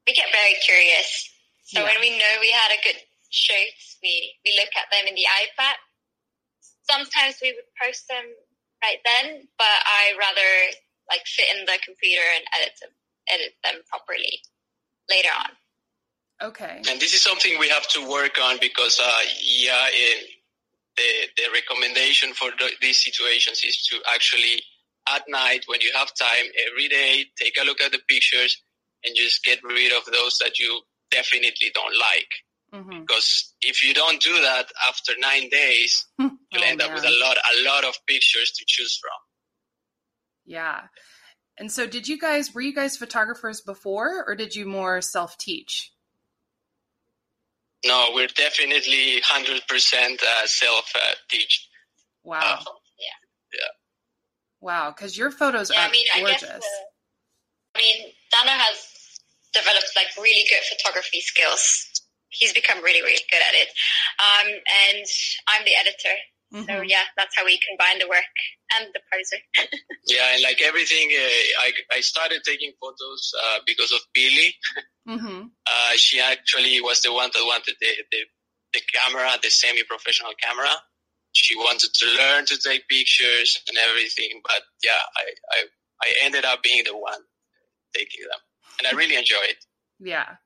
We 0.07 0.15
get 0.15 0.29
very 0.33 0.55
curious. 0.65 1.31
So 1.65 1.81
yeah. 1.81 1.87
when 1.87 2.01
we 2.01 2.11
know 2.11 2.41
we 2.41 2.51
had 2.51 2.71
a 2.71 2.83
good 2.85 3.01
shoot, 3.35 3.75
we, 4.03 4.39
we 4.47 4.55
look 4.55 4.71
at 4.79 4.87
them 4.95 5.11
in 5.11 5.15
the 5.19 5.27
iPad 5.27 5.75
sometimes 6.91 7.37
we 7.43 7.53
would 7.53 7.71
post 7.81 8.09
them 8.09 8.25
right 8.83 9.01
then, 9.05 9.49
but 9.59 9.67
I 9.85 10.13
rather 10.19 10.51
like 11.09 11.23
sit 11.25 11.47
in 11.57 11.65
the 11.65 11.79
computer 11.85 12.23
and 12.37 12.45
edit 12.57 12.75
them, 12.81 12.91
edit 13.29 13.53
them 13.65 13.83
properly 13.89 14.41
later 15.09 15.33
on. 15.33 15.51
Okay. 16.43 16.83
And 16.89 17.01
this 17.01 17.15
is 17.15 17.23
something 17.23 17.59
we 17.59 17.69
have 17.69 17.87
to 17.89 18.09
work 18.09 18.39
on 18.43 18.59
because, 18.61 19.01
uh, 19.01 19.21
yeah, 19.41 19.87
the 20.97 21.11
the 21.37 21.47
recommendation 21.53 22.33
for 22.35 22.51
the, 22.59 22.71
these 22.81 23.03
situations 23.03 23.63
is 23.65 23.87
to 23.91 24.01
actually 24.13 24.63
at 25.09 25.23
night 25.29 25.65
when 25.67 25.81
you 25.81 25.91
have 25.95 26.09
time 26.15 26.47
every 26.71 26.89
day 26.89 27.25
take 27.39 27.57
a 27.61 27.65
look 27.65 27.81
at 27.81 27.93
the 27.93 28.01
pictures 28.09 28.63
and 29.05 29.15
just 29.15 29.45
get 29.45 29.63
rid 29.63 29.93
of 29.93 30.05
those 30.07 30.39
that 30.39 30.59
you 30.59 30.81
definitely 31.11 31.71
don't 31.75 31.97
like. 31.99 32.31
Mm-hmm. 32.75 33.03
Because 33.03 33.55
if 33.63 33.85
you 33.85 33.95
don't 33.95 34.21
do 34.21 34.41
that 34.41 34.67
after 34.89 35.13
nine 35.21 35.49
days, 35.49 36.07
you'll 36.19 36.31
oh, 36.31 36.63
end 36.65 36.83
up 36.83 36.93
with 36.93 37.05
a 37.05 37.19
lot 37.23 37.37
a 37.37 37.65
lot 37.65 37.85
of 37.85 37.95
pictures 38.09 38.53
to 38.53 38.65
choose 38.67 38.99
from. 39.01 39.13
Yeah. 40.45 40.81
And 41.57 41.71
so 41.71 41.87
did 41.87 42.09
you 42.09 42.19
guys 42.19 42.53
were 42.53 42.61
you 42.61 42.75
guys 42.75 42.97
photographers 42.97 43.61
before 43.61 44.25
or 44.27 44.35
did 44.35 44.57
you 44.57 44.67
more 44.67 45.01
self 45.01 45.39
teach? 45.39 45.93
No, 47.87 48.11
we're 48.15 48.29
definitely 48.29 49.21
100% 49.21 50.23
uh, 50.23 50.47
self 50.47 50.93
uh, 50.97 51.15
teach. 51.29 51.69
Wow. 52.25 52.39
Uh, 52.41 52.65
yeah. 52.99 53.59
Yeah. 53.59 53.69
Wow, 54.61 54.95
because 54.97 55.19
your 55.19 55.31
photos 55.31 55.71
yeah, 55.71 55.85
are 55.85 55.89
I 55.89 55.93
mean, 55.93 56.07
gorgeous. 56.17 56.43
I, 56.43 56.47
guess, 56.47 56.69
I 57.77 57.79
mean, 57.79 58.07
Dano 58.33 58.53
has 58.53 58.87
developed 59.53 59.93
like 59.95 60.07
really 60.17 60.45
good 60.49 60.63
photography 60.77 61.21
skills. 61.21 61.94
He's 62.35 62.53
become 62.53 62.83
really, 62.83 63.03
really 63.03 63.23
good 63.31 63.43
at 63.43 63.55
it. 63.55 63.69
Um, 64.19 64.49
and 64.51 65.07
I'm 65.49 65.65
the 65.65 65.75
editor. 65.75 66.17
Mm-hmm. 66.55 66.67
So 66.67 66.83
yeah, 66.83 67.03
that's 67.17 67.35
how 67.37 67.45
we 67.45 67.59
combine 67.67 67.99
the 67.99 68.09
work 68.09 68.35
and 68.79 68.87
the 68.95 69.01
poser. 69.11 69.43
yeah, 70.07 70.35
and 70.35 70.43
like 70.43 70.63
everything, 70.63 71.11
uh, 71.11 71.67
I 71.67 71.73
I 71.93 72.01
started 72.01 72.43
taking 72.47 72.73
photos 72.81 73.33
uh, 73.43 73.59
because 73.67 73.91
of 73.93 74.01
Pili. 74.17 74.55
Mm-hmm. 75.09 75.49
Uh, 75.67 75.97
she 75.97 76.21
actually 76.21 76.81
was 76.81 77.01
the 77.01 77.13
one 77.13 77.31
that 77.33 77.43
wanted 77.45 77.75
the 77.81 77.89
the, 78.13 78.19
the 78.75 78.81
camera, 78.93 79.31
the 79.43 79.51
semi-professional 79.51 80.33
camera. 80.41 80.71
She 81.33 81.57
wanted 81.57 81.93
to 81.93 82.07
learn 82.07 82.45
to 82.47 82.59
take 82.59 82.87
pictures 82.87 83.61
and 83.69 83.77
everything, 83.89 84.41
but 84.45 84.63
yeah, 84.85 85.03
I 85.17 85.25
I, 85.51 85.65
I 86.03 86.15
ended 86.23 86.45
up 86.45 86.63
being 86.63 86.85
the 86.85 86.97
one 86.97 87.21
taking 87.95 88.23
them, 88.23 88.41
and 88.79 88.87
I 88.89 88.97
really 88.97 89.17
enjoy 89.17 89.43
it. 89.43 89.57
Yeah, 90.01 90.37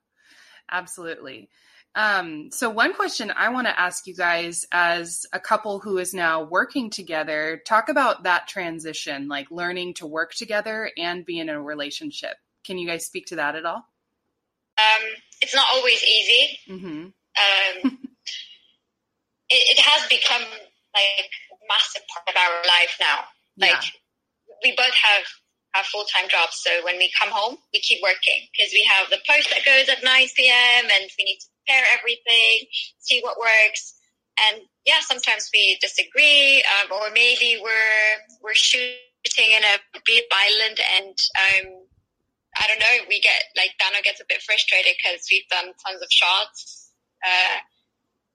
absolutely. 0.71 1.49
Um, 1.95 2.51
so 2.53 2.71
one 2.71 2.95
question 2.95 3.33
I 3.35 3.49
want 3.49 3.67
to 3.67 3.81
ask 3.81 4.07
you 4.07 4.15
guys 4.15 4.67
as 4.71 5.27
a 5.33 5.41
couple 5.41 5.81
who 5.81 5.99
is 5.99 6.15
now 6.15 6.45
working 6.45 6.91
together, 6.91 7.61
talk 7.67 7.89
about 7.89 8.23
that 8.23 8.47
transition, 8.47 9.27
like 9.27 9.51
learning 9.51 9.95
to 9.95 10.07
work 10.07 10.35
together 10.35 10.91
and 10.97 11.27
be 11.27 11.41
in 11.41 11.49
a 11.49 11.61
relationship. 11.61 12.37
Can 12.65 12.79
you 12.79 12.87
guys 12.87 13.07
speak 13.07 13.27
to 13.27 13.37
that 13.37 13.57
at 13.57 13.65
all? 13.65 13.89
Um, 14.79 15.05
it's 15.41 15.55
not 15.55 15.67
always 15.75 16.03
easy. 16.05 16.59
Mm-hmm. 16.69 17.05
Um, 17.09 17.13
it, 19.49 19.63
it, 19.75 19.79
has 19.81 20.09
become 20.09 20.43
like 20.95 21.31
a 21.51 21.57
massive 21.69 22.03
part 22.15 22.29
of 22.29 22.37
our 22.37 22.63
life 22.63 22.97
now. 23.01 23.25
Like 23.57 23.83
yeah. 23.83 24.63
we 24.63 24.75
both 24.77 24.95
have 24.95 25.25
have 25.75 25.87
full 25.87 26.05
time 26.05 26.29
jobs, 26.31 26.63
so 26.63 26.71
when 26.85 26.97
we 26.99 27.11
come 27.19 27.31
home, 27.31 27.59
we 27.73 27.81
keep 27.81 28.01
working 28.03 28.47
because 28.53 28.73
we 28.73 28.85
have 28.85 29.11
the 29.11 29.19
post 29.29 29.51
that 29.51 29.65
goes 29.65 29.89
at 29.89 30.05
nine 30.05 30.29
p.m. 30.37 30.85
and 30.85 31.11
we 31.19 31.25
need 31.25 31.39
to 31.41 31.49
compare 31.69 31.85
everything, 31.99 32.67
see 32.99 33.21
what 33.21 33.39
works. 33.39 33.95
And 34.49 34.63
yeah, 34.87 35.01
sometimes 35.01 35.51
we 35.53 35.79
disagree, 35.81 36.63
um, 36.63 36.93
or 36.93 37.11
maybe 37.13 37.61
we're 37.63 38.15
we're 38.43 38.55
shooting 38.55 39.51
in 39.51 39.63
a 39.65 39.79
deep 40.07 40.25
island, 40.31 40.79
and 40.97 41.17
um, 41.35 41.67
I 42.57 42.67
don't 42.69 42.79
know. 42.79 43.05
We 43.09 43.21
get 43.21 43.43
like 43.57 43.75
Dano 43.79 43.99
gets 44.05 44.21
a 44.21 44.29
bit 44.29 44.43
frustrated 44.43 44.95
because 44.97 45.27
we've 45.31 45.49
done 45.51 45.75
tons 45.85 46.03
of 46.03 46.09
shots. 46.11 46.93
Uh, 47.27 47.59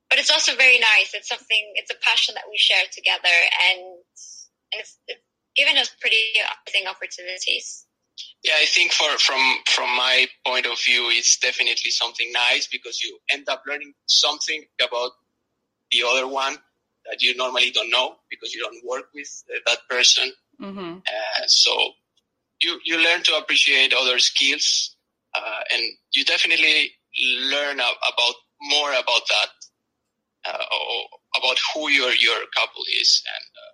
but 0.09 0.19
it's 0.19 0.29
also 0.29 0.55
very 0.55 0.77
nice. 0.77 1.15
It's 1.15 1.29
something. 1.29 1.73
It's 1.75 1.89
a 1.89 1.95
passion 2.03 2.35
that 2.35 2.51
we 2.51 2.57
share 2.57 2.83
together, 2.91 3.37
and 3.71 3.79
and 4.73 4.81
it's, 4.83 4.99
it's 5.07 5.23
given 5.55 5.77
us 5.77 5.89
pretty 6.01 6.35
amazing 6.67 6.87
opportunities. 6.87 7.85
Yeah, 8.43 8.53
I 8.61 8.65
think 8.65 8.91
for 8.91 9.09
from 9.19 9.41
from 9.67 9.89
my 9.95 10.27
point 10.45 10.65
of 10.65 10.77
view, 10.83 11.09
it's 11.09 11.37
definitely 11.37 11.91
something 11.91 12.29
nice 12.31 12.67
because 12.67 13.01
you 13.01 13.17
end 13.31 13.47
up 13.47 13.63
learning 13.67 13.93
something 14.05 14.65
about 14.81 15.11
the 15.91 16.03
other 16.03 16.27
one 16.27 16.57
that 17.05 17.21
you 17.21 17.35
normally 17.35 17.71
don't 17.71 17.89
know 17.89 18.15
because 18.29 18.53
you 18.53 18.61
don't 18.61 18.83
work 18.85 19.05
with 19.13 19.29
that 19.65 19.79
person. 19.89 20.31
Mm-hmm. 20.61 20.97
Uh, 20.97 21.47
so 21.47 21.71
you 22.61 22.79
you 22.85 22.97
learn 22.97 23.23
to 23.23 23.35
appreciate 23.37 23.93
other 23.93 24.19
skills, 24.19 24.95
uh, 25.35 25.61
and 25.71 25.81
you 26.13 26.25
definitely 26.25 26.91
learn 27.49 27.75
about 27.75 28.35
more 28.61 28.91
about 28.91 29.21
that, 29.29 29.49
uh, 30.49 30.65
about 31.37 31.57
who 31.73 31.89
your 31.89 32.11
your 32.13 32.39
couple 32.55 32.83
is. 32.99 33.23
And 33.25 33.45
uh, 33.57 33.73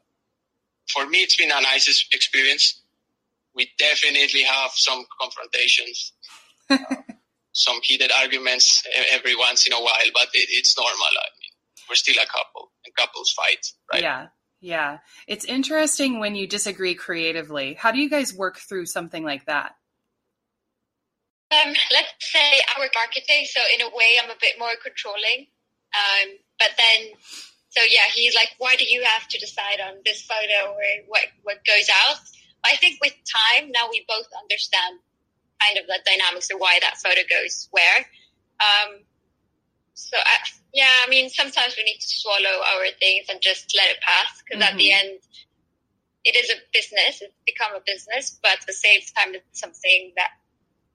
for 0.94 1.10
me, 1.10 1.24
it's 1.24 1.36
been 1.36 1.52
a 1.52 1.62
nice 1.62 1.88
experience 2.14 2.84
we 3.60 3.70
definitely 3.78 4.44
have 4.44 4.72
some 4.74 5.04
confrontations, 5.20 6.14
uh, 6.70 6.78
some 7.52 7.76
heated 7.84 8.10
arguments 8.18 8.88
every 9.12 9.36
once 9.36 9.68
in 9.68 9.74
a 9.74 9.80
while, 9.80 10.10
but 10.14 10.30
it, 10.34 10.48
it's 10.50 10.78
normal. 10.78 10.94
I 10.96 11.28
mean, 11.42 11.52
we're 11.90 11.96
still 11.96 12.16
a 12.16 12.26
couple, 12.26 12.72
and 12.86 12.96
couples 12.96 13.34
fight, 13.36 13.66
right? 13.92 14.02
Yeah. 14.02 14.28
Yeah. 14.62 14.98
It's 15.28 15.46
interesting 15.46 16.20
when 16.20 16.36
you 16.36 16.48
disagree 16.48 16.96
creatively. 16.96 17.76
How 17.76 17.92
do 17.92 18.00
you 18.00 18.10
guys 18.10 18.34
work 18.34 18.58
through 18.58 18.88
something 18.88 19.24
like 19.24 19.46
that? 19.46 19.76
Um, 21.52 21.74
let's 21.92 22.14
say 22.20 22.40
I 22.40 22.80
work 22.80 22.92
marketing, 22.96 23.46
so 23.46 23.62
in 23.74 23.82
a 23.82 23.90
way 23.90 24.20
I'm 24.22 24.30
a 24.30 24.40
bit 24.40 24.60
more 24.60 24.76
controlling. 24.84 25.48
Um, 25.96 26.30
but 26.60 26.72
then, 26.78 27.12
so 27.70 27.82
yeah, 27.90 28.08
he's 28.14 28.36
like, 28.36 28.50
why 28.58 28.76
do 28.76 28.86
you 28.88 29.04
have 29.04 29.28
to 29.30 29.40
decide 29.40 29.80
on 29.80 29.96
this 30.06 30.22
photo 30.24 30.72
or 30.72 30.84
what, 31.08 31.24
what 31.44 31.66
goes 31.66 31.90
out? 32.08 32.20
I 32.66 32.76
think 32.78 33.00
with 33.02 33.14
time, 33.26 33.72
now 33.72 33.88
we 33.90 34.06
both 34.08 34.28
understand 34.42 35.00
kind 35.62 35.78
of 35.78 35.88
the 35.88 36.00
dynamics 36.06 36.50
of 36.52 36.60
why 36.60 36.80
that 36.82 36.98
photo 36.98 37.22
goes 37.30 37.68
where. 37.72 38.00
Um, 38.60 39.04
so 39.94 40.18
I, 40.18 40.36
yeah, 40.74 40.92
I 41.06 41.10
mean, 41.10 41.30
sometimes 41.30 41.76
we 41.76 41.84
need 41.84 42.00
to 42.00 42.08
swallow 42.08 42.64
our 42.76 42.88
things 43.00 43.28
and 43.30 43.42
just 43.42 43.76
let 43.76 43.92
it 43.92 44.02
pass 44.02 44.42
because 44.44 44.64
mm-hmm. 44.64 44.74
at 44.74 44.78
the 44.78 44.90
mm-hmm. 44.90 45.10
end, 45.12 45.20
it 46.26 46.36
is 46.36 46.50
a 46.52 46.60
business. 46.74 47.22
It's 47.22 47.36
become 47.46 47.76
a 47.76 47.84
business, 47.86 48.38
but 48.42 48.60
at 48.60 48.68
the 48.68 48.74
same 48.74 49.00
time, 49.16 49.36
it's 49.36 49.60
something 49.60 50.12
that 50.16 50.36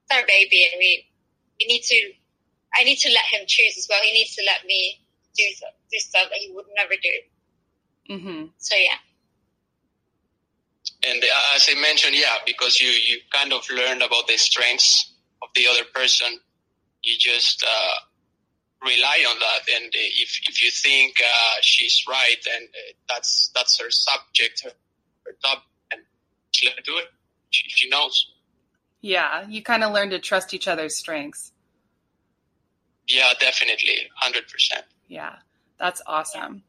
it's 0.05 0.13
our 0.13 0.25
baby, 0.27 0.69
and 0.69 0.77
we 0.77 1.05
we 1.59 1.65
need 1.65 1.81
to. 1.81 1.99
I 2.77 2.83
need 2.83 2.97
to 2.99 3.09
let 3.09 3.25
him 3.31 3.45
choose 3.47 3.77
as 3.77 3.87
well. 3.89 4.01
He 4.03 4.11
needs 4.11 4.35
to 4.35 4.43
let 4.45 4.65
me 4.65 5.01
do 5.35 5.43
do 5.91 5.97
stuff 5.99 6.29
that 6.29 6.37
he 6.37 6.51
would 6.53 6.65
never 6.77 6.93
do. 7.01 7.15
Mm-hmm. 8.13 8.45
So 8.57 8.75
yeah. 8.75 9.01
As 11.65 11.75
I 11.75 11.79
mentioned, 11.79 12.15
yeah, 12.15 12.35
because 12.45 12.79
you, 12.79 12.89
you 12.89 13.19
kind 13.31 13.53
of 13.53 13.67
learned 13.69 14.01
about 14.01 14.27
the 14.27 14.37
strengths 14.37 15.13
of 15.41 15.49
the 15.55 15.67
other 15.67 15.83
person, 15.93 16.39
you 17.03 17.15
just 17.17 17.63
uh, 17.63 18.85
rely 18.85 19.23
on 19.29 19.39
that. 19.39 19.75
And 19.75 19.91
if, 19.93 20.39
if 20.47 20.61
you 20.61 20.69
think 20.71 21.15
uh, 21.21 21.55
she's 21.61 22.03
right 22.07 22.45
and 22.55 22.67
uh, 22.67 22.93
that's 23.09 23.51
that's 23.55 23.79
her 23.79 23.89
subject, 23.89 24.63
her, 24.63 24.71
her 25.25 25.35
top, 25.43 25.63
and 25.91 26.01
her 26.01 26.81
do 26.83 26.97
it. 26.97 27.05
She, 27.51 27.69
she 27.69 27.89
knows. 27.89 28.31
Yeah, 29.01 29.47
you 29.47 29.61
kind 29.61 29.83
of 29.83 29.93
learn 29.93 30.09
to 30.09 30.19
trust 30.19 30.53
each 30.53 30.67
other's 30.67 30.95
strengths. 30.95 31.51
Yeah, 33.07 33.31
definitely, 33.39 34.09
hundred 34.15 34.47
percent. 34.47 34.85
Yeah, 35.07 35.35
that's 35.79 36.01
awesome. 36.07 36.63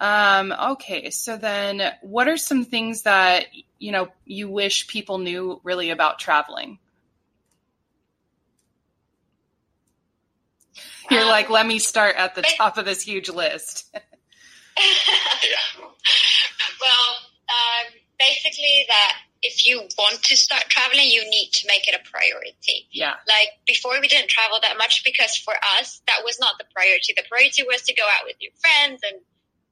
Um, 0.00 0.52
okay, 0.52 1.10
so 1.10 1.36
then 1.36 1.82
what 2.02 2.28
are 2.28 2.36
some 2.36 2.64
things 2.64 3.02
that 3.02 3.46
you 3.78 3.92
know 3.92 4.08
you 4.24 4.48
wish 4.48 4.86
people 4.86 5.18
knew 5.18 5.60
really 5.64 5.90
about 5.90 6.18
traveling? 6.18 6.78
You're 11.10 11.22
um, 11.22 11.28
like, 11.28 11.50
let 11.50 11.66
me 11.66 11.78
start 11.78 12.16
at 12.16 12.34
the 12.34 12.42
top 12.56 12.76
of 12.78 12.84
this 12.84 13.02
huge 13.02 13.28
list. 13.28 13.88
yeah. 13.94 15.84
Well, 16.80 17.08
um, 17.48 17.92
basically 18.18 18.84
that 18.88 19.16
if 19.42 19.64
you 19.64 19.78
want 19.96 20.22
to 20.22 20.36
start 20.36 20.64
traveling, 20.68 21.06
you 21.08 21.22
need 21.30 21.50
to 21.52 21.66
make 21.66 21.88
it 21.88 21.94
a 21.94 22.10
priority. 22.10 22.88
Yeah. 22.90 23.14
Like 23.26 23.48
before, 23.66 24.00
we 24.00 24.08
didn't 24.08 24.28
travel 24.28 24.58
that 24.62 24.76
much 24.76 25.02
because 25.04 25.36
for 25.36 25.54
us, 25.78 26.02
that 26.06 26.20
was 26.24 26.38
not 26.40 26.58
the 26.58 26.64
priority. 26.74 27.14
The 27.16 27.24
priority 27.28 27.62
was 27.62 27.82
to 27.82 27.94
go 27.94 28.02
out 28.02 28.26
with 28.26 28.36
your 28.40 28.52
friends 28.60 29.00
and 29.06 29.20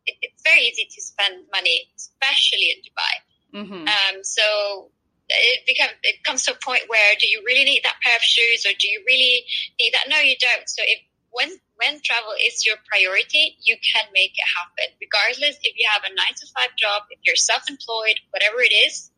it, 0.06 0.16
it's 0.22 0.42
very 0.42 0.62
easy 0.62 0.88
to 0.90 1.00
spend 1.02 1.44
money, 1.52 1.90
especially 1.96 2.74
in 2.74 2.78
Dubai. 2.86 3.14
Mm-hmm. 3.54 3.84
Um, 3.88 4.16
so 4.22 4.90
it 5.28 5.66
becomes 5.66 5.92
it 6.02 6.22
comes 6.22 6.44
to 6.46 6.52
a 6.52 6.58
point 6.62 6.86
where 6.86 7.14
do 7.18 7.26
you 7.26 7.42
really 7.44 7.64
need 7.64 7.82
that 7.84 7.98
pair 8.02 8.14
of 8.14 8.22
shoes 8.22 8.64
or 8.66 8.72
do 8.78 8.86
you 8.88 9.02
really 9.06 9.44
need 9.78 9.92
that? 9.94 10.06
No, 10.08 10.18
you 10.18 10.36
don't. 10.38 10.68
So 10.68 10.82
if 10.86 11.00
when 11.30 11.50
when 11.76 12.00
travel 12.00 12.32
is 12.38 12.64
your 12.64 12.76
priority, 12.88 13.58
you 13.62 13.76
can 13.82 14.06
make 14.12 14.32
it 14.32 14.48
happen. 14.56 14.94
Regardless 15.00 15.58
if 15.62 15.74
you 15.76 15.86
have 15.92 16.04
a 16.04 16.14
nine 16.14 16.34
to 16.40 16.46
five 16.54 16.72
job, 16.78 17.04
if 17.10 17.18
you're 17.24 17.36
self 17.36 17.68
employed, 17.68 18.20
whatever 18.30 18.60
it 18.62 18.72
is, 18.72 19.10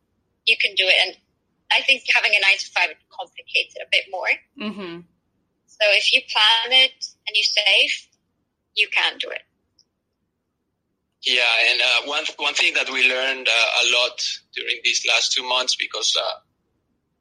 you 0.45 0.57
can 0.59 0.75
do 0.75 0.85
it. 0.85 0.97
And 1.05 1.15
I 1.71 1.81
think 1.81 2.03
having 2.13 2.33
a 2.33 2.41
nine 2.41 2.57
to 2.57 2.67
five 2.73 2.89
complicates 3.13 3.75
it 3.77 3.85
a 3.85 3.89
bit 3.91 4.05
more. 4.09 4.33
Mm-hmm. 4.59 5.05
So 5.67 5.79
So 5.79 5.85
if 5.95 6.11
you 6.11 6.21
plan 6.27 6.83
it 6.83 7.05
and 7.27 7.35
you 7.35 7.43
save, 7.43 8.07
you 8.75 8.87
can 8.91 9.17
do 9.17 9.29
it. 9.29 9.43
Yeah, 11.25 11.41
and 11.71 11.81
uh, 11.81 12.07
one 12.07 12.23
one 12.37 12.53
thing 12.53 12.73
that 12.75 12.89
we 12.89 13.07
learned 13.07 13.47
uh, 13.47 13.51
a 13.51 13.85
lot 13.91 14.21
during 14.55 14.77
these 14.83 15.05
last 15.07 15.33
two 15.33 15.43
months 15.43 15.75
because 15.75 16.15
uh, 16.17 16.39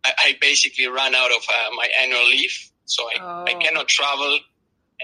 I, 0.04 0.12
I, 0.18 0.38
basically 0.40 0.86
ran 0.86 1.16
out 1.16 1.32
of 1.32 1.42
uh, 1.48 1.70
my 1.74 1.88
annual 2.00 2.24
leave, 2.28 2.56
so 2.84 3.02
I, 3.04 3.16
oh. 3.20 3.44
I 3.48 3.54
cannot 3.54 3.88
travel 3.88 4.38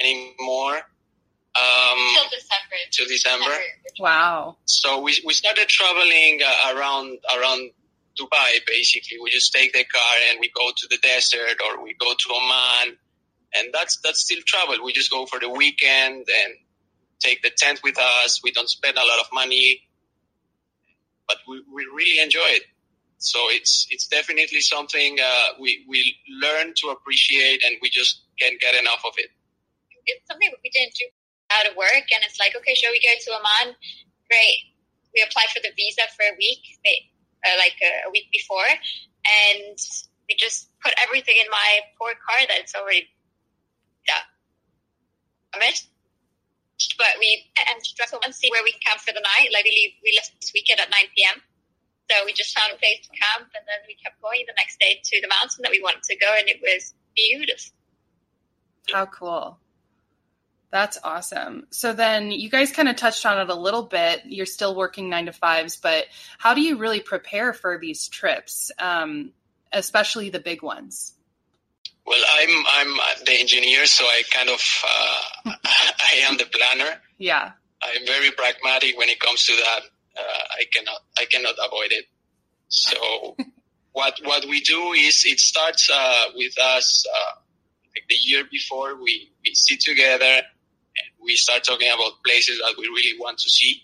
anymore. 0.00 0.76
Um, 0.76 1.98
till 2.14 2.30
December. 2.30 2.76
Till 2.92 3.06
December. 3.06 3.56
Wow. 3.98 4.56
So 4.66 5.00
we 5.00 5.20
we 5.26 5.32
started 5.32 5.68
traveling 5.68 6.40
uh, 6.46 6.76
around 6.76 7.18
around 7.36 7.70
Dubai. 8.18 8.60
Basically, 8.64 9.18
we 9.20 9.30
just 9.30 9.52
take 9.52 9.72
the 9.72 9.84
car 9.84 10.16
and 10.30 10.38
we 10.38 10.52
go 10.54 10.70
to 10.76 10.86
the 10.88 10.98
desert 10.98 11.58
or 11.66 11.82
we 11.82 11.94
go 11.98 12.12
to 12.12 12.32
Oman, 12.32 12.96
and 13.56 13.74
that's 13.74 13.98
that's 14.04 14.20
still 14.20 14.40
travel. 14.46 14.76
We 14.84 14.92
just 14.92 15.10
go 15.10 15.26
for 15.26 15.40
the 15.40 15.48
weekend 15.48 16.26
and 16.28 16.54
take 17.21 17.42
the 17.42 17.50
tent 17.56 17.80
with 17.83 17.99
us. 17.99 18.40
We 18.42 18.52
don't 18.52 18.68
spend 18.68 18.97
a 18.97 19.04
lot 19.04 19.18
of 19.21 19.26
money, 19.33 19.83
but 21.28 21.38
we, 21.49 21.62
we 21.73 21.87
really 21.94 22.21
enjoy 22.21 22.47
it. 22.59 22.62
So 23.18 23.38
it's 23.49 23.87
it's 23.90 24.06
definitely 24.06 24.61
something 24.61 25.16
uh, 25.23 25.56
we 25.61 25.85
we 25.88 26.16
learn 26.42 26.75
to 26.76 26.88
appreciate, 26.88 27.62
and 27.64 27.76
we 27.80 27.88
just 27.88 28.23
can't 28.38 28.61
get 28.61 28.75
enough 28.75 29.02
of 29.06 29.14
it. 29.16 29.30
It's 30.06 30.26
something 30.28 30.50
we 30.62 30.71
didn't 30.71 30.94
do 30.94 31.06
out 31.52 31.71
of 31.71 31.76
work, 31.76 32.04
and 32.12 32.21
it's 32.25 32.38
like, 32.38 32.54
okay, 32.56 32.75
shall 32.75 32.90
we 32.90 33.00
go 33.00 33.09
to 33.09 33.30
Oman? 33.33 33.75
Great. 34.28 34.59
We 35.14 35.23
applied 35.23 35.49
for 35.54 35.61
the 35.62 35.73
visa 35.76 36.02
for 36.16 36.25
a 36.26 36.37
week, 36.37 36.61
uh, 36.85 37.56
like 37.56 37.78
a, 37.80 38.09
a 38.09 38.11
week 38.11 38.28
before, 38.33 38.68
and 38.68 39.78
we 40.28 40.35
just 40.37 40.68
put 40.83 40.92
everything 41.00 41.37
in 41.40 41.49
my 41.50 41.80
poor 41.97 42.12
car 42.21 42.44
that's 42.49 42.75
already 42.75 43.09
damaged 45.54 45.88
but 46.98 47.18
we 47.18 47.50
and 47.70 47.84
struggle 47.84 48.20
and 48.24 48.34
see 48.34 48.50
where 48.50 48.62
we 48.62 48.72
can 48.72 48.80
camp 48.80 49.00
for 49.00 49.12
the 49.12 49.20
night. 49.20 49.50
Like 49.52 49.64
we 49.64 49.70
leave, 49.70 49.92
we 50.02 50.12
left 50.16 50.32
this 50.40 50.52
weekend 50.54 50.80
at 50.80 50.90
9 50.90 50.98
p.m. 51.16 51.42
So 52.10 52.24
we 52.24 52.32
just 52.32 52.56
found 52.58 52.72
a 52.72 52.76
place 52.76 53.00
to 53.02 53.08
camp, 53.08 53.48
and 53.56 53.64
then 53.66 53.80
we 53.88 53.94
kept 53.94 54.20
going 54.20 54.44
the 54.46 54.54
next 54.58 54.78
day 54.78 55.00
to 55.02 55.20
the 55.22 55.28
mountain 55.28 55.62
that 55.62 55.70
we 55.70 55.80
wanted 55.80 56.02
to 56.04 56.16
go, 56.16 56.34
and 56.38 56.48
it 56.48 56.60
was 56.60 56.92
beautiful. 57.14 57.72
How 58.92 59.06
cool! 59.06 59.58
That's 60.74 60.98
awesome. 61.04 61.68
So 61.70 61.92
then 61.92 62.32
you 62.32 62.50
guys 62.50 62.72
kind 62.72 62.88
of 62.88 62.96
touched 62.96 63.24
on 63.24 63.38
it 63.38 63.48
a 63.48 63.54
little 63.54 63.84
bit. 63.84 64.22
You're 64.26 64.44
still 64.44 64.74
working 64.74 65.08
nine 65.08 65.26
to 65.26 65.32
fives, 65.32 65.76
but 65.76 66.06
how 66.36 66.54
do 66.54 66.60
you 66.60 66.78
really 66.78 66.98
prepare 66.98 67.52
for 67.52 67.78
these 67.78 68.08
trips, 68.08 68.72
um, 68.80 69.30
especially 69.72 70.30
the 70.30 70.40
big 70.40 70.64
ones? 70.64 71.14
Well, 72.06 72.20
I'm 72.38 72.64
I'm 72.66 73.25
the 73.25 73.40
engineer, 73.40 73.87
so 73.87 74.04
I 74.04 74.23
kind 74.30 74.50
of 74.50 74.62
uh, 74.84 75.52
I 75.64 76.16
am 76.28 76.37
the 76.37 76.46
planner. 76.46 77.00
Yeah, 77.18 77.52
I'm 77.82 78.06
very 78.06 78.30
pragmatic 78.30 78.99
when 78.99 79.08
it 79.08 79.20
comes 79.20 79.46
to 79.46 79.52
that. 79.56 79.80
Uh, 80.16 80.42
I 80.61 80.64
cannot 80.73 81.00
I 81.18 81.25
cannot 81.25 81.54
avoid 81.64 81.92
it. 81.92 82.04
So 82.68 83.37
what 83.92 84.20
what 84.25 84.44
we 84.46 84.61
do 84.61 84.92
is 84.92 85.25
it 85.26 85.40
starts 85.40 85.88
uh, 85.90 86.25
with 86.34 86.58
us 86.58 87.06
uh, 87.08 87.40
like 87.96 88.06
the 88.08 88.16
year 88.16 88.44
before 88.50 88.96
we 88.96 89.32
we 89.42 89.54
sit 89.54 89.80
together 89.80 90.25
and 90.96 91.08
we 91.23 91.37
start 91.37 91.64
talking 91.64 91.88
about 91.88 92.23
places 92.25 92.58
that 92.58 92.75
we 92.78 92.87
really 92.87 93.18
want 93.18 93.38
to 93.38 93.49
see. 93.49 93.82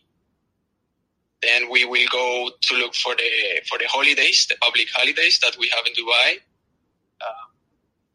Then 1.41 1.71
we 1.71 1.87
will 1.87 2.07
go 2.13 2.51
to 2.61 2.75
look 2.77 2.95
for 2.95 3.15
the 3.17 3.63
for 3.67 3.79
the 3.79 3.87
holidays, 3.87 4.47
the 4.49 4.57
public 4.61 4.89
holidays 4.93 5.39
that 5.43 5.57
we 5.59 5.69
have 5.69 5.87
in 5.87 5.95
Dubai. 5.95 6.41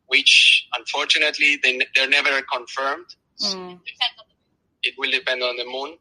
Uh, 0.08 0.16
which 0.16 0.68
unfortunately 0.78 1.60
they, 1.64 1.80
they're 1.96 2.10
never 2.10 2.42
confirmed. 2.42 3.06
Mm. 3.42 3.80
It 4.84 4.94
will 4.98 5.12
depend 5.12 5.44
on 5.44 5.58
the 5.58 5.66
moon. 5.66 5.98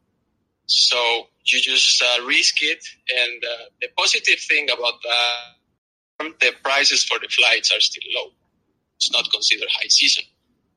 So 0.67 1.27
you 1.45 1.59
just 1.61 2.01
uh, 2.01 2.25
risk 2.25 2.61
it. 2.61 2.85
And 3.09 3.43
uh, 3.43 3.65
the 3.81 3.87
positive 3.97 4.39
thing 4.39 4.69
about 4.69 4.93
that, 5.03 6.39
the 6.39 6.51
prices 6.63 7.03
for 7.03 7.19
the 7.19 7.27
flights 7.27 7.71
are 7.71 7.79
still 7.79 8.03
low. 8.15 8.31
It's 8.97 9.11
not 9.11 9.29
considered 9.31 9.67
high 9.71 9.89
season. 9.89 10.23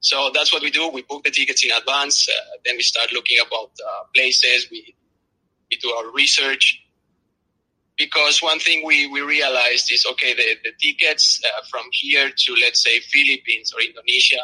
So 0.00 0.30
that's 0.32 0.52
what 0.52 0.62
we 0.62 0.70
do. 0.70 0.88
We 0.88 1.02
book 1.02 1.24
the 1.24 1.30
tickets 1.30 1.64
in 1.64 1.70
advance. 1.72 2.28
Uh, 2.28 2.32
then 2.64 2.76
we 2.76 2.82
start 2.82 3.12
looking 3.12 3.38
about 3.46 3.70
uh, 3.86 4.04
places. 4.14 4.68
We, 4.70 4.94
we 5.70 5.76
do 5.76 5.90
our 5.90 6.10
research 6.12 6.80
because 7.98 8.40
one 8.42 8.60
thing 8.60 8.84
we, 8.86 9.06
we 9.08 9.20
realized 9.20 9.90
is 9.92 10.06
okay 10.10 10.34
the, 10.34 10.56
the 10.64 10.72
tickets 10.80 11.40
uh, 11.44 11.62
from 11.70 11.84
here 11.92 12.30
to 12.36 12.54
let's 12.62 12.82
say 12.82 13.00
philippines 13.00 13.72
or 13.74 13.80
indonesia 13.80 14.42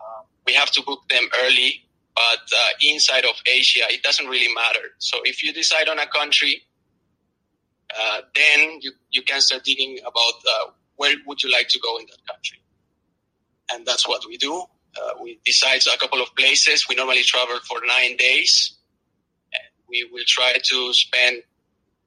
uh, 0.00 0.22
we 0.46 0.52
have 0.54 0.70
to 0.70 0.82
book 0.82 1.08
them 1.08 1.24
early 1.44 1.82
but 2.14 2.40
uh, 2.52 2.68
inside 2.82 3.24
of 3.24 3.34
asia 3.46 3.84
it 3.90 4.02
doesn't 4.02 4.26
really 4.26 4.52
matter. 4.54 4.94
So 4.98 5.18
if 5.24 5.42
you 5.42 5.52
decide 5.52 5.88
on 5.88 5.98
a 5.98 6.06
country 6.06 6.62
uh, 7.98 8.20
then 8.34 8.78
you, 8.80 8.92
you 9.10 9.22
can 9.22 9.40
start 9.40 9.64
thinking 9.64 9.98
about 10.00 10.34
uh, 10.46 10.70
where 10.96 11.14
would 11.26 11.42
you 11.42 11.50
like 11.50 11.68
to 11.68 11.78
go 11.78 11.98
in 11.98 12.06
that 12.06 12.26
country. 12.26 12.58
And 13.70 13.86
that's 13.86 14.08
what 14.08 14.22
we 14.26 14.36
do. 14.36 14.64
Uh, 14.96 15.22
we 15.22 15.38
decide 15.44 15.80
a 15.92 15.98
couple 15.98 16.22
of 16.22 16.34
places. 16.36 16.86
We 16.88 16.94
normally 16.94 17.22
travel 17.22 17.58
for 17.68 17.80
nine 17.86 18.16
days. 18.16 18.76
We 19.88 20.08
will 20.10 20.24
try 20.26 20.56
to 20.62 20.92
spend 20.94 21.42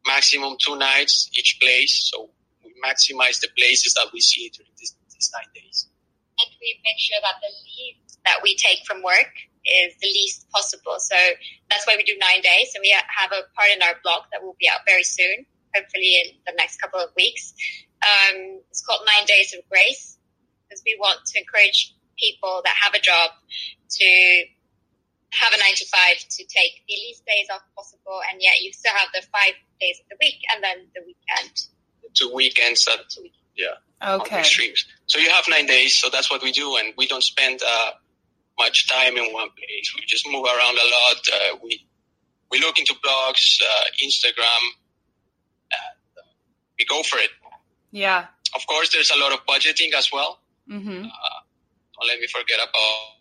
maximum 0.10 0.58
two 0.58 0.76
nights 0.78 1.30
each 1.38 1.62
place. 1.62 2.10
So 2.10 2.30
we 2.66 2.74
maximize 2.82 3.38
the 3.40 3.50
places 3.54 3.94
that 3.94 4.10
we 4.14 4.20
see 4.20 4.50
during 4.50 4.74
this, 4.82 4.96
these 5.14 5.30
nine 5.38 5.52
days. 5.54 5.88
And 6.42 6.50
we 6.58 6.80
make 6.82 6.98
sure 6.98 7.22
that 7.22 7.38
the 7.42 7.52
leave 7.70 7.98
that 8.26 8.40
we 8.42 8.56
take 8.56 8.80
from 8.86 9.04
work 9.04 9.32
is 9.66 9.94
the 10.02 10.08
least 10.08 10.50
possible. 10.50 10.98
So 11.00 11.16
that's 11.70 11.86
why 11.86 11.96
we 11.96 12.04
do 12.04 12.18
nine 12.20 12.42
days. 12.42 12.74
And 12.74 12.82
we 12.82 12.90
have 12.92 13.32
a 13.32 13.46
part 13.54 13.70
in 13.76 13.82
our 13.82 13.96
blog 14.04 14.24
that 14.32 14.42
will 14.42 14.58
be 14.60 14.68
out 14.70 14.82
very 14.88 15.04
soon, 15.04 15.46
hopefully 15.76 16.26
in 16.26 16.28
the 16.48 16.54
next 16.58 16.82
couple 16.82 17.00
of 17.00 17.10
weeks. 17.16 17.54
Um, 18.02 18.62
it's 18.70 18.82
called 18.82 19.02
Nine 19.06 19.26
Days 19.26 19.54
of 19.54 19.68
Grace 19.70 20.18
because 20.64 20.82
we 20.86 20.98
want 21.00 21.26
to 21.26 21.40
encourage 21.40 21.96
people 22.18 22.62
that 22.64 22.76
have 22.82 22.94
a 22.94 23.00
job 23.00 23.32
to 24.00 24.44
have 25.32 25.54
a 25.54 25.58
nine 25.58 25.76
to 25.76 25.86
five 25.86 26.18
to 26.18 26.44
take 26.46 26.82
the 26.88 26.96
least 26.96 27.26
days 27.26 27.48
off 27.54 27.62
possible, 27.76 28.20
and 28.32 28.42
yet 28.42 28.62
you 28.62 28.74
still 28.74 28.94
have 28.96 29.10
the 29.14 29.22
five 29.32 29.54
days 29.80 30.00
of 30.02 30.10
the 30.10 30.18
week 30.20 30.42
and 30.54 30.64
then 30.64 30.78
the 30.96 31.02
weekend. 31.06 31.68
Two 32.14 32.32
weekends. 32.34 32.86
That, 32.86 33.10
Two 33.10 33.24
weekends. 33.24 33.38
Yeah. 33.56 34.16
Okay. 34.16 34.40
Extremes. 34.40 34.86
So 35.08 35.20
you 35.20 35.30
have 35.30 35.46
nine 35.50 35.66
days. 35.66 36.00
So 36.00 36.10
that's 36.10 36.32
what 36.32 36.42
we 36.42 36.52
do, 36.52 36.78
and 36.78 36.94
we 36.98 37.08
don't 37.08 37.24
spend 37.24 37.62
uh, 37.62 37.92
much 38.58 38.90
time 38.90 39.18
in 39.18 39.34
one 39.34 39.50
place. 39.58 39.94
We 39.96 40.06
just 40.08 40.28
move 40.28 40.46
around 40.46 40.78
a 40.78 40.88
lot. 40.88 41.18
Uh, 41.32 41.58
we 41.64 41.86
we 42.50 42.60
look 42.60 42.80
into 42.80 42.96
blogs, 43.06 43.62
uh, 43.62 43.84
Instagram. 44.04 44.64
Uh, 45.72 46.22
we 46.78 46.86
go 46.86 47.04
for 47.04 47.18
it. 47.20 47.30
Yeah. 47.92 48.26
Of 48.56 48.66
course, 48.66 48.92
there's 48.92 49.12
a 49.12 49.20
lot 49.20 49.32
of 49.32 49.46
budgeting 49.46 49.94
as 49.94 50.10
well. 50.12 50.40
Mm-hmm. 50.70 51.06
Uh, 51.06 51.40
don't 52.00 52.08
let 52.08 52.20
me 52.20 52.28
forget 52.28 52.58
about 52.58 53.19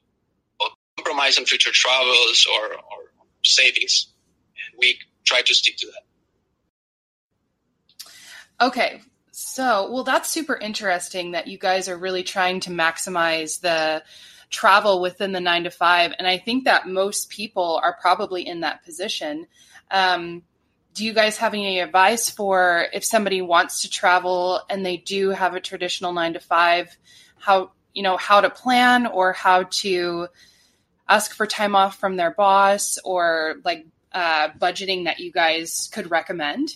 compromise 0.98 1.38
on 1.38 1.44
future 1.44 1.70
travels 1.72 2.46
or, 2.52 2.74
or 2.74 3.10
savings. 3.44 4.12
And 4.70 4.78
we 4.78 4.98
try 5.24 5.42
to 5.42 5.54
stick 5.54 5.76
to 5.78 5.86
that. 5.86 6.02
Okay. 8.60 9.00
So, 9.30 9.90
well, 9.92 10.02
that's 10.02 10.28
super 10.28 10.56
interesting 10.56 11.30
that 11.32 11.46
you 11.46 11.58
guys 11.58 11.88
are 11.88 11.96
really 11.96 12.24
trying 12.24 12.60
to 12.60 12.70
maximize 12.70 13.60
the 13.60 14.02
travel 14.50 15.00
within 15.00 15.32
the 15.32 15.40
nine 15.40 15.64
to 15.64 15.70
five. 15.70 16.12
And 16.18 16.26
I 16.26 16.38
think 16.38 16.64
that 16.64 16.88
most 16.88 17.28
people 17.30 17.80
are 17.82 17.96
probably 18.00 18.46
in 18.46 18.60
that 18.60 18.84
position. 18.84 19.46
Um, 19.90 20.42
do 20.94 21.04
you 21.04 21.12
guys 21.12 21.36
have 21.36 21.54
any 21.54 21.78
advice 21.78 22.28
for 22.28 22.86
if 22.92 23.04
somebody 23.04 23.40
wants 23.40 23.82
to 23.82 23.90
travel 23.90 24.60
and 24.68 24.84
they 24.84 24.96
do 24.96 25.30
have 25.30 25.54
a 25.54 25.60
traditional 25.60 26.12
nine 26.12 26.32
to 26.32 26.40
five, 26.40 26.96
how, 27.38 27.70
you 27.94 28.02
know, 28.02 28.16
how 28.16 28.40
to 28.40 28.50
plan 28.50 29.06
or 29.06 29.32
how 29.32 29.64
to 29.64 30.26
ask 31.08 31.34
for 31.34 31.46
time 31.46 31.74
off 31.74 31.98
from 31.98 32.16
their 32.16 32.30
boss 32.30 32.98
or 33.04 33.56
like 33.64 33.86
uh, 34.12 34.48
budgeting 34.50 35.04
that 35.04 35.20
you 35.20 35.32
guys 35.32 35.88
could 35.92 36.10
recommend? 36.10 36.70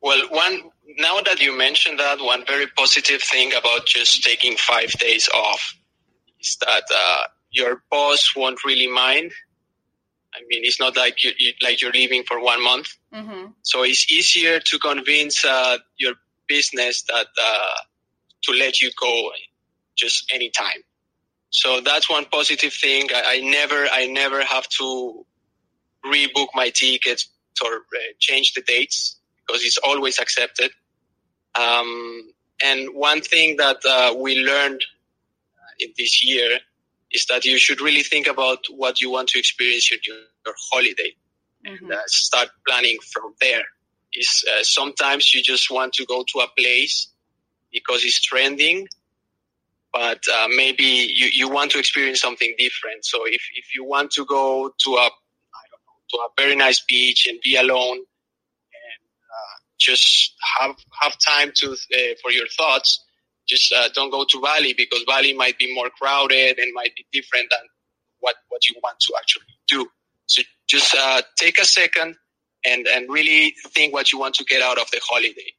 Well, 0.00 0.28
one 0.30 0.70
now 0.98 1.20
that 1.22 1.40
you 1.40 1.56
mentioned 1.56 1.98
that, 1.98 2.20
one 2.20 2.44
very 2.46 2.66
positive 2.66 3.22
thing 3.22 3.52
about 3.52 3.86
just 3.86 4.22
taking 4.22 4.56
five 4.56 4.92
days 4.92 5.28
off 5.34 5.74
is 6.40 6.56
that 6.60 6.84
uh, 6.94 7.22
your 7.50 7.82
boss 7.90 8.34
won't 8.36 8.64
really 8.64 8.86
mind. 8.86 9.32
I 10.34 10.40
mean, 10.48 10.62
it's 10.64 10.80
not 10.80 10.96
like 10.96 11.22
you, 11.22 11.30
you 11.38 11.52
like 11.62 11.80
you're 11.80 11.92
leaving 11.92 12.24
for 12.24 12.42
one 12.42 12.62
month, 12.62 12.88
mm-hmm. 13.12 13.52
so 13.62 13.82
it's 13.82 14.10
easier 14.12 14.58
to 14.58 14.78
convince 14.78 15.44
uh, 15.44 15.78
your 15.96 16.14
business 16.48 17.02
that 17.02 17.28
uh, 17.40 17.74
to 18.42 18.52
let 18.52 18.80
you 18.80 18.90
go 19.00 19.30
just 19.96 20.30
anytime. 20.34 20.82
So 21.54 21.80
that's 21.80 22.10
one 22.10 22.24
positive 22.26 22.72
thing. 22.74 23.08
I, 23.14 23.36
I 23.36 23.40
never, 23.40 23.86
I 23.92 24.06
never 24.06 24.42
have 24.42 24.68
to 24.80 25.24
rebook 26.04 26.48
my 26.54 26.70
tickets 26.70 27.28
or 27.64 27.72
uh, 27.76 27.98
change 28.18 28.54
the 28.54 28.62
dates 28.62 29.16
because 29.46 29.64
it's 29.64 29.78
always 29.78 30.18
accepted. 30.18 30.72
Um, 31.54 32.32
and 32.64 32.88
one 32.92 33.20
thing 33.20 33.56
that 33.58 33.78
uh, 33.88 34.14
we 34.18 34.40
learned 34.42 34.84
in 35.78 35.92
this 35.96 36.24
year 36.24 36.58
is 37.12 37.26
that 37.26 37.44
you 37.44 37.58
should 37.58 37.80
really 37.80 38.02
think 38.02 38.26
about 38.26 38.58
what 38.70 39.00
you 39.00 39.10
want 39.10 39.28
to 39.28 39.38
experience 39.38 39.90
in 39.92 39.98
your, 40.06 40.18
your 40.44 40.54
holiday 40.72 41.14
Mm-hmm. 41.66 41.84
and 41.84 41.94
uh, 41.94 42.02
start 42.06 42.50
planning 42.66 42.98
from 43.10 43.34
there. 43.40 43.64
Is 44.12 44.44
uh, 44.52 44.62
sometimes 44.62 45.34
you 45.34 45.42
just 45.42 45.70
want 45.70 45.94
to 45.94 46.04
go 46.04 46.24
to 46.34 46.40
a 46.40 46.48
place 46.58 47.08
because 47.72 48.04
it's 48.04 48.20
trending, 48.20 48.86
but 49.94 50.20
uh, 50.34 50.48
maybe 50.56 50.82
you, 50.82 51.28
you 51.32 51.48
want 51.48 51.70
to 51.70 51.78
experience 51.78 52.20
something 52.20 52.52
different. 52.58 53.04
So 53.04 53.20
if, 53.26 53.42
if 53.54 53.66
you 53.76 53.84
want 53.84 54.10
to 54.12 54.26
go 54.26 54.72
to 54.76 54.90
a 54.96 55.10
know 55.84 55.94
to 56.10 56.16
a 56.18 56.28
very 56.36 56.56
nice 56.56 56.82
beach 56.88 57.26
and 57.28 57.38
be 57.42 57.56
alone 57.56 57.96
and 57.96 59.00
uh, 59.36 59.56
just 59.78 60.34
have 60.58 60.76
have 61.00 61.16
time 61.18 61.52
to 61.56 61.72
uh, 61.72 62.14
for 62.22 62.30
your 62.30 62.46
thoughts, 62.56 63.04
just 63.48 63.72
uh, 63.72 63.88
don't 63.94 64.10
go 64.10 64.24
to 64.28 64.40
Bali 64.40 64.74
because 64.74 65.04
Bali 65.06 65.32
might 65.34 65.58
be 65.58 65.72
more 65.74 65.90
crowded 65.90 66.58
and 66.58 66.72
might 66.74 66.94
be 66.96 67.06
different 67.12 67.48
than 67.50 67.60
what 68.20 68.36
what 68.48 68.68
you 68.68 68.74
want 68.82 68.98
to 69.00 69.14
actually 69.18 69.44
do. 69.68 69.86
So 70.26 70.42
just 70.66 70.94
uh, 70.94 71.22
take 71.38 71.58
a 71.58 71.64
second 71.64 72.16
and 72.64 72.86
and 72.86 73.10
really 73.10 73.54
think 73.68 73.92
what 73.92 74.12
you 74.12 74.18
want 74.18 74.34
to 74.36 74.44
get 74.44 74.62
out 74.62 74.78
of 74.78 74.90
the 74.90 75.00
holiday, 75.08 75.52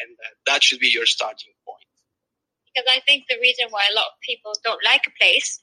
and 0.00 0.16
uh, 0.24 0.34
that 0.46 0.62
should 0.62 0.78
be 0.78 0.88
your 0.88 1.06
starting. 1.06 1.51
Because 2.72 2.88
I 2.90 3.00
think 3.00 3.24
the 3.28 3.38
reason 3.40 3.66
why 3.70 3.86
a 3.90 3.94
lot 3.94 4.06
of 4.12 4.20
people 4.26 4.52
don't 4.64 4.82
like 4.84 5.02
a 5.06 5.12
place 5.18 5.62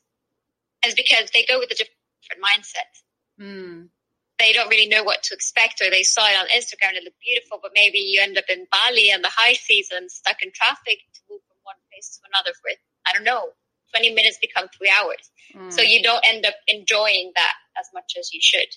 is 0.85 0.93
because 0.93 1.29
they 1.33 1.45
go 1.45 1.59
with 1.59 1.71
a 1.71 1.75
different 1.75 2.41
mindset. 2.41 2.91
Mm. 3.41 3.89
They 4.37 4.53
don't 4.53 4.69
really 4.69 4.87
know 4.87 5.03
what 5.03 5.23
to 5.23 5.33
expect, 5.33 5.81
or 5.81 5.89
they 5.89 6.03
saw 6.03 6.25
it 6.27 6.37
on 6.39 6.47
Instagram 6.47 6.95
and 6.95 6.97
it 6.97 7.03
looked 7.03 7.19
beautiful, 7.19 7.59
but 7.61 7.71
maybe 7.73 7.97
you 7.97 8.21
end 8.21 8.37
up 8.37 8.45
in 8.47 8.67
Bali 8.71 9.09
in 9.09 9.21
the 9.21 9.31
high 9.31 9.53
season, 9.53 10.07
stuck 10.09 10.37
in 10.41 10.51
traffic 10.53 10.99
to 11.13 11.19
move 11.29 11.41
from 11.47 11.57
one 11.63 11.75
place 11.91 12.17
to 12.17 12.29
another 12.31 12.55
for 12.61 12.71
I 13.05 13.13
don't 13.13 13.25
know, 13.25 13.49
twenty 13.91 14.13
minutes 14.13 14.37
become 14.39 14.67
three 14.69 14.91
hours. 15.01 15.29
Mm. 15.55 15.73
So 15.73 15.81
you 15.81 16.01
don't 16.01 16.23
end 16.27 16.45
up 16.45 16.55
enjoying 16.67 17.31
that 17.35 17.53
as 17.77 17.87
much 17.93 18.15
as 18.17 18.33
you 18.33 18.39
should. 18.41 18.69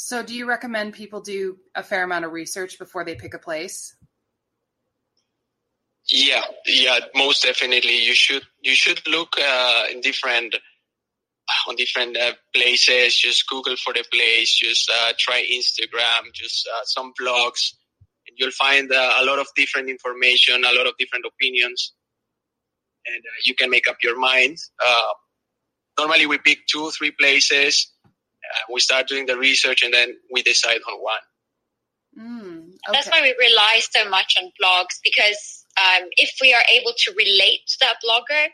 So, 0.00 0.22
do 0.22 0.32
you 0.32 0.46
recommend 0.46 0.94
people 0.94 1.20
do 1.20 1.58
a 1.74 1.82
fair 1.82 2.04
amount 2.04 2.24
of 2.24 2.30
research 2.30 2.78
before 2.78 3.04
they 3.04 3.16
pick 3.16 3.34
a 3.34 3.38
place? 3.38 3.96
Yeah, 6.08 6.42
yeah, 6.64 7.00
most 7.14 7.42
definitely. 7.42 8.02
You 8.02 8.14
should 8.14 8.42
you 8.62 8.74
should 8.74 9.06
look 9.06 9.36
uh, 9.38 9.84
in 9.92 10.00
different 10.00 10.56
on 11.68 11.76
different 11.76 12.16
uh, 12.16 12.32
places. 12.54 13.16
Just 13.16 13.46
Google 13.46 13.76
for 13.76 13.92
the 13.92 14.04
place. 14.10 14.54
Just 14.54 14.90
uh, 14.90 15.12
try 15.18 15.44
Instagram. 15.52 16.32
Just 16.32 16.66
uh, 16.66 16.84
some 16.84 17.12
blogs, 17.20 17.74
and 18.26 18.36
you'll 18.38 18.52
find 18.52 18.90
uh, 18.90 19.16
a 19.20 19.24
lot 19.24 19.38
of 19.38 19.48
different 19.54 19.90
information, 19.90 20.64
a 20.64 20.74
lot 20.74 20.86
of 20.86 20.94
different 20.98 21.26
opinions, 21.26 21.92
and 23.06 23.22
uh, 23.22 23.38
you 23.44 23.54
can 23.54 23.68
make 23.68 23.86
up 23.86 23.96
your 24.02 24.18
mind. 24.18 24.56
Uh, 24.84 25.12
normally, 25.98 26.24
we 26.24 26.38
pick 26.38 26.66
two, 26.68 26.90
three 26.90 27.10
places. 27.10 27.92
Uh, 28.06 28.72
we 28.72 28.80
start 28.80 29.08
doing 29.08 29.26
the 29.26 29.36
research, 29.36 29.82
and 29.82 29.92
then 29.92 30.16
we 30.32 30.42
decide 30.42 30.80
on 30.90 31.02
one. 31.02 31.20
Mm. 32.18 32.72
That's 32.90 33.08
why 33.08 33.20
we 33.20 33.34
rely 33.38 33.80
so 33.90 34.08
much 34.08 34.36
on 34.42 34.50
blogs 34.60 34.98
because 35.04 35.57
um, 35.78 36.08
if 36.18 36.32
we 36.40 36.52
are 36.54 36.64
able 36.74 36.92
to 36.96 37.12
relate 37.16 37.60
to 37.68 37.76
that 37.80 37.96
blogger, 38.04 38.48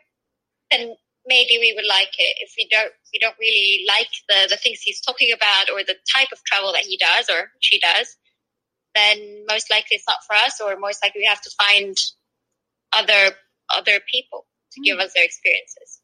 then 0.71 0.95
maybe 1.27 1.59
we 1.59 1.73
would 1.75 1.87
like 1.89 2.13
it. 2.19 2.37
If 2.41 2.53
we 2.59 2.69
don't, 2.71 2.93
we 3.13 3.19
don't 3.19 3.37
really 3.41 3.85
like 3.89 4.11
the 4.29 4.49
the 4.51 4.57
things 4.57 4.81
he's 4.83 5.01
talking 5.01 5.33
about 5.33 5.73
or 5.73 5.83
the 5.83 5.97
type 6.15 6.29
of 6.33 6.39
travel 6.45 6.73
that 6.73 6.85
he 6.85 6.97
does 6.99 7.31
or 7.31 7.51
she 7.61 7.81
does, 7.81 8.17
then 8.95 9.45
most 9.49 9.71
likely 9.71 9.97
it's 9.97 10.09
not 10.09 10.25
for 10.27 10.37
us, 10.37 10.61
or 10.61 10.79
most 10.79 11.03
likely 11.03 11.23
we 11.23 11.27
have 11.27 11.43
to 11.43 11.51
find 11.59 11.97
other 12.93 13.35
other 13.75 14.01
people 14.11 14.47
to 14.73 14.81
give 14.83 14.99
us 14.99 15.13
their 15.15 15.25
experiences. 15.25 16.01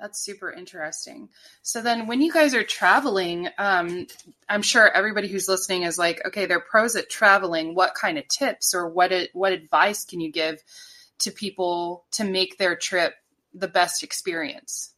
That's 0.00 0.22
super 0.24 0.52
interesting. 0.52 1.28
So 1.62 1.82
then 1.82 2.06
when 2.06 2.20
you 2.20 2.32
guys 2.32 2.54
are 2.54 2.62
traveling, 2.62 3.48
um, 3.58 4.06
I'm 4.48 4.62
sure 4.62 4.88
everybody 4.88 5.26
who's 5.26 5.48
listening 5.48 5.82
is 5.82 5.98
like, 5.98 6.24
okay, 6.24 6.46
they're 6.46 6.60
pros 6.60 6.94
at 6.94 7.10
traveling. 7.10 7.74
What 7.74 7.94
kind 7.94 8.16
of 8.16 8.28
tips 8.28 8.74
or 8.74 8.88
what 8.88 9.12
what 9.32 9.52
advice 9.52 10.04
can 10.04 10.20
you 10.20 10.30
give 10.30 10.62
to 11.20 11.32
people 11.32 12.04
to 12.12 12.22
make 12.22 12.58
their 12.58 12.76
trip 12.76 13.14
the 13.52 13.66
best 13.66 14.04
experience? 14.04 14.94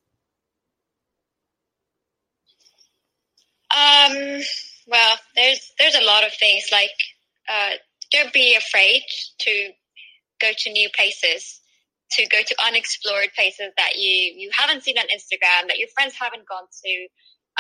Um, 3.75 4.41
well, 4.87 5.17
there's 5.37 5.73
there's 5.79 5.95
a 5.95 6.05
lot 6.05 6.27
of 6.27 6.33
things 6.35 6.65
like 6.73 6.91
uh, 7.49 7.77
don't 8.11 8.33
be 8.33 8.57
afraid 8.57 9.03
to 9.41 9.71
go 10.41 10.51
to 10.57 10.73
new 10.73 10.89
places, 10.95 11.60
to 12.13 12.27
go 12.27 12.39
to 12.45 12.55
unexplored 12.67 13.31
places 13.35 13.73
that 13.77 13.97
you 13.97 14.33
you 14.37 14.51
haven't 14.57 14.83
seen 14.83 14.99
on 14.99 15.07
Instagram, 15.07 15.69
that 15.69 15.79
your 15.79 15.89
friends 15.89 16.15
haven't 16.19 16.49
gone 16.49 16.67
to, 16.85 17.09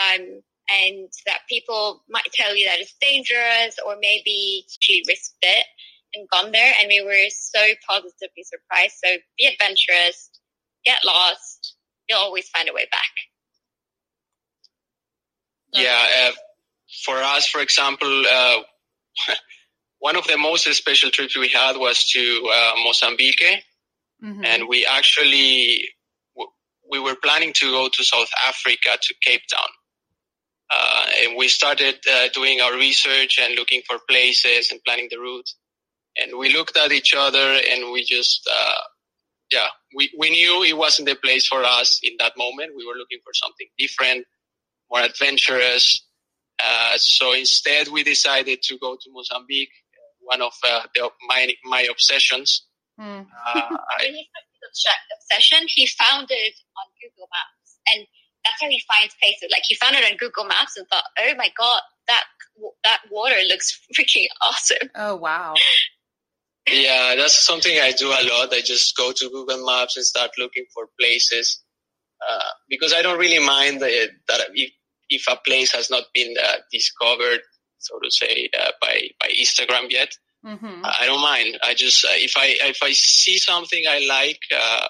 um, 0.03 0.43
and 0.71 1.09
that 1.27 1.41
people 1.49 2.03
might 2.09 2.31
tell 2.33 2.55
you 2.57 2.67
that 2.67 2.81
it's 2.81 2.95
dangerous 3.01 3.79
or 3.85 3.97
maybe 4.01 4.65
she 4.81 5.03
risked 5.09 5.43
it 5.43 5.67
and 6.15 6.29
gone 6.31 6.53
there. 6.53 6.73
And 6.81 6.89
we 6.89 7.03
were 7.05 7.31
so 7.31 7.61
positively 7.89 8.45
surprised. 8.45 8.97
So 9.05 9.11
be 9.39 9.47
adventurous, 9.47 10.31
get 10.85 10.99
lost. 11.05 11.77
You'll 12.09 12.19
always 12.19 12.49
find 12.49 12.69
a 12.69 12.73
way 12.73 12.87
back. 12.91 13.11
Yeah, 15.73 16.07
uh, 16.25 16.33
for 17.05 17.17
us, 17.17 17.47
for 17.47 17.61
example, 17.61 18.25
uh, 18.29 18.57
one 20.01 20.17
of 20.17 20.27
the 20.27 20.37
most 20.37 20.73
special 20.75 21.11
trips 21.11 21.37
we 21.37 21.49
had 21.49 21.77
was 21.77 22.11
to 22.11 22.51
uh, 22.53 22.73
Mozambique, 22.85 23.45
Mhm. 24.23 24.45
and 24.47 24.69
we 24.69 24.87
actually 24.87 25.89
we 26.91 26.99
were 26.99 27.17
planning 27.17 27.53
to 27.55 27.71
go 27.71 27.89
to 27.89 28.05
South 28.05 28.31
Africa 28.47 28.99
to 29.01 29.15
Cape 29.23 29.43
Town, 29.53 29.69
uh, 30.71 31.07
and 31.21 31.37
we 31.37 31.49
started 31.49 31.99
uh, 32.11 32.29
doing 32.35 32.61
our 32.61 32.75
research 32.75 33.39
and 33.39 33.55
looking 33.55 33.83
for 33.89 33.99
places 34.09 34.71
and 34.73 34.81
planning 34.85 35.09
the 35.11 35.19
route. 35.19 35.49
And 36.19 36.37
we 36.39 36.53
looked 36.53 36.77
at 36.77 36.93
each 36.93 37.15
other, 37.15 37.61
and 37.71 37.93
we 37.93 38.05
just 38.05 38.49
uh, 38.51 38.81
yeah, 39.53 39.69
we 39.97 40.13
we 40.19 40.31
knew 40.31 40.65
it 40.65 40.77
wasn't 40.77 41.09
the 41.09 41.15
place 41.17 41.47
for 41.47 41.65
us 41.65 42.01
in 42.03 42.15
that 42.19 42.35
moment. 42.37 42.73
We 42.77 42.87
were 42.87 42.95
looking 42.95 43.21
for 43.25 43.33
something 43.35 43.69
different 43.79 44.27
more 44.91 45.03
adventurous. 45.03 46.05
Uh, 46.63 46.95
so 46.99 47.33
instead, 47.33 47.89
we 47.89 48.03
decided 48.05 48.63
to 48.63 48.79
go 48.79 48.97
to 48.97 49.11
Mozambique, 49.13 49.73
one 50.21 50.43
of 50.43 50.53
uh, 50.67 50.83
the, 50.95 51.11
my 51.29 51.53
my 51.65 51.83
obsessions. 51.91 52.67
Mm. 53.01 53.27
Uh, 53.41 53.57
I, 53.57 54.05
when 54.05 54.15
he 54.15 54.29
started 54.29 54.53
his 54.53 54.69
obs- 54.69 55.09
obsession, 55.17 55.67
he 55.67 55.87
found 55.87 56.29
it 56.31 56.55
on 56.77 56.87
Google 57.01 57.29
Maps, 57.33 57.81
and 57.89 58.07
that's 58.45 58.61
how 58.61 58.69
he 58.69 58.83
finds 58.93 59.15
places. 59.21 59.49
Like 59.51 59.63
he 59.65 59.75
found 59.77 59.97
it 59.97 60.05
on 60.05 60.17
Google 60.19 60.45
Maps 60.45 60.77
and 60.77 60.87
thought, 60.89 61.05
"Oh 61.19 61.35
my 61.37 61.51
god, 61.57 61.81
that 62.09 62.25
that 62.85 63.01
water 63.11 63.41
looks 63.49 63.81
freaking 63.99 64.27
awesome." 64.43 64.91
Oh 64.95 65.17
wow. 65.17 65.55
yeah, 66.71 67.15
that's 67.17 67.45
something 67.45 67.79
I 67.81 67.93
do 67.93 68.09
a 68.09 68.23
lot. 68.29 68.53
I 68.53 68.61
just 68.61 68.97
go 68.97 69.13
to 69.13 69.31
Google 69.31 69.65
Maps 69.65 69.97
and 69.97 70.05
start 70.05 70.31
looking 70.39 70.67
for 70.75 70.87
places 71.01 71.63
uh, 72.29 72.51
because 72.69 72.93
I 72.93 73.03
don't 73.03 73.19
really 73.19 73.45
mind 73.45 73.81
that, 73.81 74.11
that 74.29 74.41
if, 74.55 74.71
if 75.09 75.25
a 75.29 75.39
place 75.45 75.73
has 75.73 75.91
not 75.91 76.05
been 76.15 76.35
uh, 76.43 76.57
discovered, 76.73 77.41
so 77.79 77.99
to 77.99 78.11
say, 78.11 78.49
uh, 78.59 78.73
by 78.81 79.09
by 79.19 79.29
Instagram 79.41 79.91
yet. 79.91 80.13
Hmm 80.45 80.83
I 80.85 81.07
don't 81.07 81.21
mind. 81.21 81.59
I 81.63 81.75
just 81.75 82.05
uh, 82.05 82.09
if 82.17 82.33
I 82.37 82.57
if 82.69 82.79
I 82.83 82.93
see 82.93 83.39
something 83.39 83.85
I 83.89 83.99
like, 84.09 84.41
uh, 84.55 84.89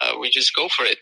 uh, 0.00 0.18
we 0.20 0.30
just 0.30 0.54
go 0.54 0.68
for 0.68 0.84
it. 0.84 0.98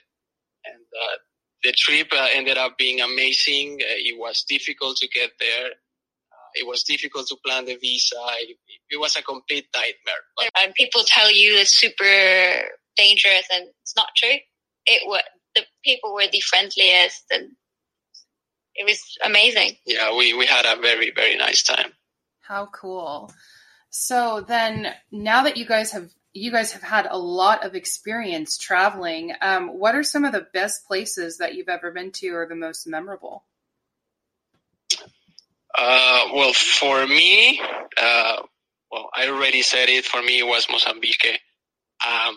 And 0.65 0.85
uh, 1.03 1.17
the 1.63 1.73
trip 1.73 2.09
uh, 2.13 2.29
ended 2.35 2.59
up 2.59 2.77
being 2.79 3.01
amazing. 3.01 3.79
Uh, 3.81 3.97
it 3.97 4.19
was 4.19 4.45
difficult 4.49 4.97
to 4.99 5.09
get 5.09 5.31
there. 5.41 5.67
Uh, 5.67 6.51
it 6.55 6.67
was 6.67 6.83
difficult 6.85 7.27
to 7.29 7.37
plan 7.45 7.65
the 7.65 7.77
visa. 7.77 8.17
It, 8.41 8.57
it 8.91 9.01
was 9.01 9.17
a 9.17 9.23
complete 9.23 9.67
nightmare. 9.75 10.23
But 10.37 10.51
And 10.59 10.75
people 10.75 11.03
tell 11.07 11.31
you 11.31 11.55
it's 11.57 11.75
super 11.75 12.69
dangerous, 12.97 13.47
and 13.53 13.67
it's 13.83 13.97
not 13.97 14.09
true. 14.17 14.37
It 14.87 15.03
was 15.07 15.23
the 15.55 15.63
people 15.85 16.15
were 16.15 16.29
the 16.31 16.41
friendliest, 16.41 17.25
and 17.31 17.53
it 18.75 18.85
was 18.85 19.01
amazing. 19.25 19.77
yeah, 19.87 20.15
we 20.17 20.35
we 20.35 20.47
had 20.47 20.67
a 20.67 20.81
very 20.81 21.13
very 21.15 21.37
nice 21.37 21.63
time. 21.63 21.93
How 22.43 22.67
cool. 22.67 23.33
So 23.97 24.41
then 24.41 24.89
now 25.13 25.45
that 25.45 25.57
you 25.57 25.65
guys 25.65 25.93
have 25.93 26.11
you 26.33 26.51
guys 26.51 26.73
have 26.73 26.83
had 26.83 27.07
a 27.09 27.17
lot 27.17 27.65
of 27.65 27.77
experience 27.77 28.59
traveling, 28.59 29.33
um, 29.41 29.69
what 29.69 29.95
are 29.95 30.03
some 30.03 30.25
of 30.25 30.33
the 30.33 30.49
best 30.53 30.85
places 30.89 31.39
that 31.39 31.55
you've 31.55 31.69
ever 31.69 31.93
been 31.93 32.11
to 32.11 32.31
or 32.31 32.45
the 32.45 32.57
most 32.57 32.89
memorable? 32.89 33.45
Uh, 35.79 36.27
well, 36.35 36.53
for 36.53 37.07
me, 37.07 37.61
uh, 37.97 38.43
well, 38.91 39.11
I 39.15 39.29
already 39.29 39.63
said 39.63 39.89
it. 39.89 40.05
For 40.05 40.21
me, 40.21 40.41
it 40.41 40.47
was 40.47 40.67
Mozambique. 40.69 41.39
Um, 42.05 42.37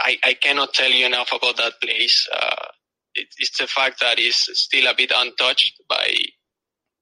I, 0.00 0.16
I 0.24 0.32
cannot 0.32 0.72
tell 0.72 0.90
you 0.90 1.04
enough 1.04 1.30
about 1.30 1.58
that 1.58 1.74
place. 1.82 2.26
Uh, 2.34 2.68
it, 3.14 3.28
it's 3.36 3.58
the 3.58 3.66
fact 3.66 4.00
that 4.00 4.18
it's 4.18 4.48
still 4.58 4.90
a 4.90 4.94
bit 4.96 5.12
untouched 5.14 5.78
by 5.90 6.14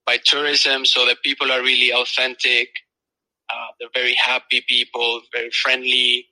by 0.05 0.19
tourism. 0.25 0.85
So 0.85 1.07
the 1.07 1.17
people 1.23 1.53
are 1.53 1.63
really 1.63 1.93
authentic. 1.93 2.71
Uh, 3.51 3.69
they're 3.79 3.89
very 3.95 4.15
happy 4.15 4.65
people, 4.67 5.21
very 5.33 5.51
friendly, 5.51 6.27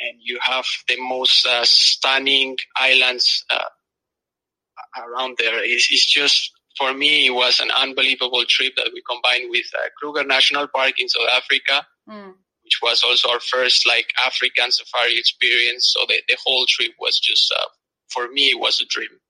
and 0.00 0.18
you 0.20 0.38
have 0.42 0.66
the 0.88 0.96
most 0.98 1.46
uh, 1.46 1.64
stunning 1.64 2.56
islands 2.76 3.44
uh, 3.50 5.02
around 5.02 5.36
there. 5.38 5.62
It's, 5.62 5.88
it's, 5.90 6.06
just 6.06 6.52
for 6.76 6.92
me, 6.92 7.26
it 7.26 7.34
was 7.34 7.60
an 7.60 7.70
unbelievable 7.70 8.44
trip 8.48 8.74
that 8.76 8.90
we 8.92 9.02
combined 9.08 9.50
with 9.50 9.66
uh, 9.76 9.88
Kruger 9.98 10.24
National 10.24 10.68
Park 10.68 10.94
in 10.98 11.08
South 11.08 11.28
Africa, 11.32 11.86
mm. 12.08 12.32
which 12.62 12.78
was 12.82 13.02
also 13.04 13.30
our 13.30 13.40
first 13.40 13.86
like 13.86 14.08
African 14.24 14.70
safari 14.70 15.18
experience. 15.18 15.92
So 15.94 16.04
the, 16.08 16.20
the 16.28 16.36
whole 16.44 16.66
trip 16.68 16.92
was 16.98 17.18
just 17.18 17.52
uh, 17.56 17.66
for 18.08 18.28
me, 18.28 18.48
it 18.48 18.58
was 18.58 18.80
a 18.80 18.86
dream. 18.86 19.20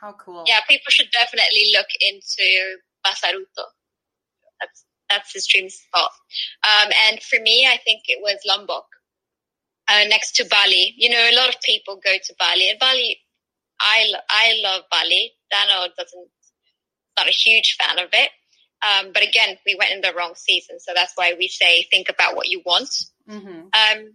How 0.00 0.12
cool! 0.12 0.44
Yeah, 0.46 0.60
people 0.68 0.90
should 0.90 1.10
definitely 1.12 1.72
look 1.72 1.88
into 2.00 2.78
Bazaruto. 3.06 3.64
That's 4.60 4.84
that's 5.14 5.32
his 5.32 5.46
dream 5.46 5.68
spot. 5.68 6.10
Um, 6.62 6.90
and 7.08 7.22
for 7.22 7.38
me, 7.40 7.66
I 7.66 7.78
think 7.84 8.02
it 8.06 8.20
was 8.20 8.38
Lombok, 8.46 8.86
uh, 9.88 10.04
next 10.08 10.36
to 10.36 10.44
Bali. 10.44 10.94
You 10.96 11.10
know, 11.10 11.28
a 11.30 11.36
lot 11.36 11.48
of 11.48 11.60
people 11.62 12.00
go 12.02 12.12
to 12.12 12.34
Bali, 12.38 12.68
and 12.68 12.78
Bali, 12.78 13.18
I 13.80 14.06
I 14.28 14.54
love 14.62 14.82
Bali. 14.90 15.32
Dano 15.50 15.88
doesn't 15.96 16.28
not 17.16 17.28
a 17.28 17.30
huge 17.30 17.76
fan 17.80 17.98
of 17.98 18.10
it. 18.12 18.30
Um, 18.84 19.12
but 19.14 19.22
again, 19.22 19.56
we 19.64 19.76
went 19.78 19.92
in 19.92 20.00
the 20.00 20.12
wrong 20.14 20.34
season, 20.36 20.78
so 20.78 20.92
that's 20.94 21.12
why 21.14 21.34
we 21.38 21.48
say 21.48 21.86
think 21.90 22.08
about 22.10 22.36
what 22.36 22.48
you 22.48 22.60
want. 22.66 22.90
Mm-hmm. 23.28 23.48
Um, 23.48 24.14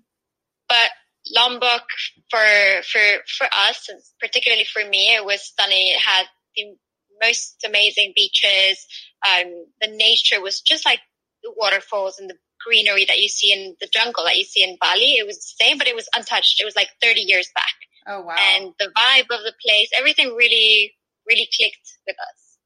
but 0.67 0.89
Lombok 1.31 1.83
for 2.29 2.81
for 2.83 3.01
for 3.37 3.47
us, 3.67 3.89
particularly 4.19 4.65
for 4.65 4.83
me, 4.87 5.15
it 5.15 5.25
was 5.25 5.41
stunning. 5.41 5.87
It 5.87 5.99
had 5.99 6.25
the 6.55 6.75
most 7.21 7.63
amazing 7.65 8.13
beaches. 8.15 8.85
Um, 9.27 9.65
the 9.81 9.87
nature 9.87 10.41
was 10.41 10.61
just 10.61 10.85
like 10.85 10.99
the 11.43 11.53
waterfalls 11.57 12.19
and 12.19 12.29
the 12.29 12.37
greenery 12.65 13.05
that 13.05 13.19
you 13.19 13.29
see 13.29 13.53
in 13.53 13.75
the 13.79 13.87
jungle 13.87 14.25
that 14.25 14.37
you 14.37 14.43
see 14.43 14.63
in 14.63 14.77
Bali. 14.79 15.13
It 15.13 15.25
was 15.25 15.37
the 15.37 15.63
same, 15.63 15.77
but 15.77 15.87
it 15.87 15.95
was 15.95 16.09
untouched. 16.15 16.59
It 16.59 16.65
was 16.65 16.75
like 16.75 16.89
30 17.01 17.21
years 17.21 17.49
back. 17.55 17.73
Oh 18.07 18.21
wow! 18.21 18.35
And 18.55 18.73
the 18.79 18.91
vibe 18.97 19.29
of 19.31 19.43
the 19.43 19.53
place, 19.65 19.89
everything 19.97 20.35
really, 20.35 20.93
really 21.27 21.47
clicked 21.55 21.93
with 22.07 22.15
us. 22.15 22.57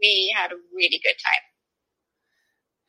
We 0.00 0.34
had 0.36 0.52
a 0.52 0.56
really 0.74 1.00
good 1.02 1.16
time. 1.24 1.42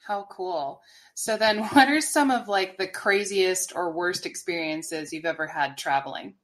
How 0.08 0.28
cool. 0.32 0.82
So 1.16 1.38
then 1.38 1.60
what 1.68 1.90
are 1.90 2.02
some 2.02 2.32
of 2.32 2.48
like 2.48 2.78
the 2.78 2.88
craziest 2.88 3.74
or 3.76 3.94
worst 3.94 4.26
experiences 4.26 5.14
you've 5.14 5.26
ever 5.26 5.48
had 5.48 5.78
traveling? 5.78 6.36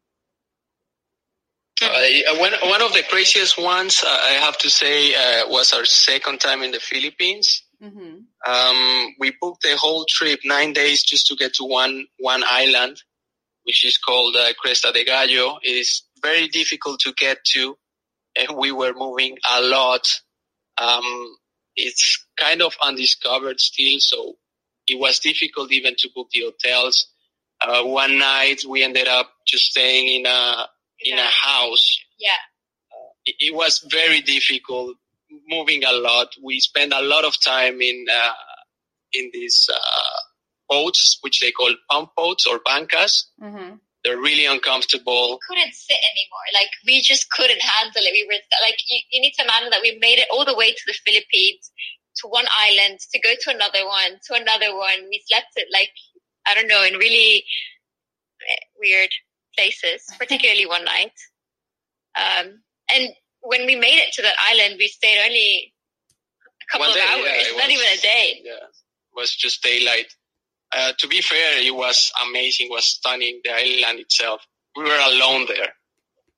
Uh, 1.82 2.38
one, 2.38 2.54
one 2.64 2.82
of 2.82 2.94
the 2.94 3.04
craziest 3.08 3.58
ones, 3.58 4.04
uh, 4.04 4.10
I 4.10 4.32
have 4.42 4.58
to 4.60 4.70
say, 4.70 5.14
uh, 5.14 5.48
was 5.50 5.74
our 5.74 5.86
second 5.86 6.40
time 6.40 6.64
in 6.64 6.72
the 6.72 6.80
Philippines. 6.80 7.64
Mm-hmm. 7.82 8.52
Um, 8.52 9.16
we 9.20 9.34
booked 9.40 9.62
the 9.62 9.78
whole 9.78 10.06
trip, 10.10 10.40
nine 10.44 10.74
days, 10.74 11.04
just 11.04 11.28
to 11.28 11.36
get 11.36 11.54
to 11.56 11.64
one 11.64 12.08
one 12.18 12.44
island, 12.46 13.04
which 13.64 13.86
is 13.86 14.00
called 14.00 14.36
uh, 14.36 14.54
Cresta 14.64 14.92
de 14.92 15.06
Gallo. 15.06 15.60
It 15.62 15.70
is 15.70 16.04
very 16.22 16.48
difficult 16.48 17.00
to 17.02 17.14
get 17.14 17.38
to, 17.54 17.78
and 18.40 18.58
we 18.58 18.72
were 18.72 18.94
moving 18.96 19.38
a 19.52 19.62
lot. 19.62 20.08
Um, 20.80 21.38
it's 21.76 22.26
kind 22.40 22.64
of 22.64 22.74
undiscovered 22.82 23.60
still, 23.60 24.00
so 24.00 24.38
it 24.88 25.00
was 25.00 25.20
difficult 25.20 25.72
even 25.72 25.94
to 26.00 26.10
book 26.16 26.30
the 26.32 26.42
hotels. 26.42 27.08
Uh, 27.62 27.84
one 27.84 28.18
night 28.18 28.62
we 28.68 28.84
ended 28.84 29.08
up 29.08 29.32
just 29.46 29.66
staying 29.66 30.20
in 30.20 30.26
a 30.26 30.68
in 31.12 31.18
a 31.18 31.30
house. 31.48 32.00
Yeah. 32.20 32.30
Uh, 32.92 33.12
it, 33.26 33.36
it, 33.40 33.56
was 33.56 33.86
very 33.90 34.22
difficult, 34.22 34.98
moving 35.48 35.84
a 35.84 35.94
lot. 35.94 36.30
We 36.44 36.60
spent 36.60 36.94
a 36.94 37.02
lot 37.02 37.26
of 37.26 37.40
time 37.42 37.82
in 37.82 38.06
uh, 38.14 38.34
in 39.14 39.30
these 39.34 39.68
uh, 39.74 40.20
boats, 40.70 41.20
which 41.22 41.40
they 41.40 41.52
call 41.52 41.74
pump 41.90 42.12
boats 42.16 42.46
or 42.46 42.60
bancas. 42.60 43.26
Mm-hmm. 43.42 43.76
They're 44.04 44.18
really 44.18 44.46
uncomfortable. 44.46 45.40
We 45.50 45.56
couldn't 45.56 45.74
sit 45.74 45.98
anymore. 45.98 46.48
Like 46.54 46.70
we 46.86 47.02
just 47.02 47.30
couldn't 47.32 47.62
handle 47.62 48.04
it. 48.04 48.14
We 48.14 48.28
were 48.28 48.40
like, 48.62 48.78
you, 48.90 49.00
you 49.12 49.22
need 49.22 49.34
to 49.38 49.44
imagine 49.44 49.70
that 49.72 49.82
we 49.82 49.98
made 50.00 50.20
it 50.20 50.28
all 50.32 50.46
the 50.46 50.56
way 50.56 50.72
to 50.72 50.84
the 50.86 50.96
Philippines, 51.06 51.72
to 52.18 52.28
one 52.28 52.46
island, 52.48 53.00
to 53.12 53.20
go 53.20 53.34
to 53.34 53.50
another 53.52 53.86
one, 53.86 54.20
to 54.28 54.34
another 54.36 54.76
one. 54.76 55.10
We 55.10 55.24
slept 55.28 55.52
it 55.56 55.68
like 55.74 55.92
I 56.48 56.56
don't 56.56 56.68
know 56.68 56.84
in 56.84 56.94
really 56.96 57.44
eh, 58.48 58.64
weird 58.80 59.10
places, 59.58 60.06
particularly 60.18 60.66
one 60.66 60.86
night. 60.86 61.12
Um, 62.16 62.62
and 62.94 63.10
when 63.42 63.66
we 63.66 63.76
made 63.76 64.00
it 64.00 64.14
to 64.14 64.22
that 64.22 64.36
island, 64.50 64.76
we 64.78 64.88
stayed 64.88 65.24
only 65.26 65.74
a 66.62 66.72
couple 66.72 66.94
day, 66.94 67.00
of 67.00 67.06
hours, 67.10 67.26
yeah, 67.26 67.58
not 67.58 67.68
was, 67.68 67.74
even 67.74 67.86
a 67.86 68.02
day. 68.02 68.42
Yeah, 68.44 68.52
it 68.54 69.16
was 69.16 69.36
just 69.36 69.64
daylight. 69.64 70.14
Uh, 70.76 70.92
to 71.00 71.08
be 71.08 71.22
fair, 71.22 71.60
it 71.60 71.74
was 71.74 72.12
amazing, 72.28 72.68
it 72.68 72.72
was 72.72 72.86
stunning, 72.86 73.42
the 73.44 73.52
island 73.52 74.00
itself. 74.00 74.42
We 74.76 74.84
were 74.84 75.00
alone 75.00 75.46
there. 75.48 75.74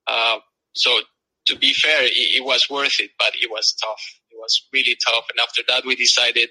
Uh, 0.08 0.39
so 0.73 0.99
to 1.47 1.58
be 1.58 1.73
fair, 1.73 2.03
it, 2.03 2.13
it, 2.13 2.45
was 2.45 2.69
worth 2.69 2.99
it, 2.99 3.12
but 3.17 3.34
it 3.41 3.49
was 3.49 3.73
tough. 3.73 4.01
It 4.32 4.38
was 4.38 4.67
really 4.71 4.97
tough. 5.05 5.25
And 5.32 5.39
after 5.39 5.62
that, 5.67 5.86
we 5.86 5.95
decided 5.95 6.49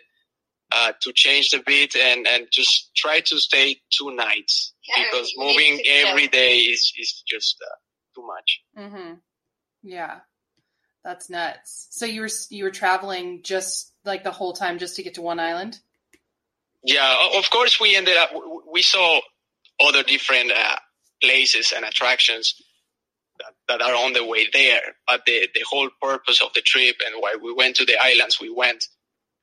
uh, 0.73 0.93
to 1.01 1.13
change 1.15 1.51
the 1.51 1.63
bit 1.65 1.97
and, 1.97 2.27
and 2.27 2.49
just 2.51 2.95
try 2.97 3.21
to 3.21 3.39
stay 3.39 3.77
two 3.91 4.15
nights 4.15 4.75
because 4.97 5.33
moving 5.37 5.81
every 5.87 6.29
day 6.29 6.59
is, 6.59 6.93
is 6.99 7.23
just 7.27 7.57
uh, 7.63 7.75
too 8.15 8.27
much. 8.27 8.61
Mm-hmm. 8.77 9.15
Yeah, 9.83 10.21
that's 11.05 11.31
nuts. 11.31 11.89
So 11.91 12.07
you 12.07 12.23
were 12.23 12.31
you 12.51 12.65
were 12.65 12.71
traveling 12.71 13.43
just 13.43 13.93
like 14.05 14.25
the 14.25 14.31
whole 14.31 14.53
time 14.53 14.79
just 14.79 14.97
to 14.97 15.03
get 15.03 15.15
to 15.15 15.23
one 15.23 15.41
island. 15.41 15.79
Yeah, 16.85 17.17
of 17.37 17.51
course 17.51 17.81
we 17.81 17.97
ended 17.97 18.17
up. 18.17 18.31
We 18.73 18.83
saw 18.83 19.21
other 19.81 20.03
different 20.03 20.53
uh, 20.53 20.77
places 21.23 21.73
and 21.75 21.85
attractions 21.85 22.55
that, 23.39 23.79
that, 23.79 23.83
are 23.83 23.95
on 23.95 24.13
the 24.13 24.25
way 24.25 24.49
there, 24.53 24.97
but 25.07 25.25
the 25.27 25.49
the 25.55 25.63
whole 25.69 25.91
purpose 26.03 26.43
of 26.43 26.53
the 26.55 26.61
trip 26.61 26.97
and 27.07 27.17
why 27.21 27.37
we 27.41 27.53
went 27.53 27.77
to 27.77 27.85
the 27.85 27.97
islands 28.01 28.41
we 28.41 28.51
went 28.51 28.85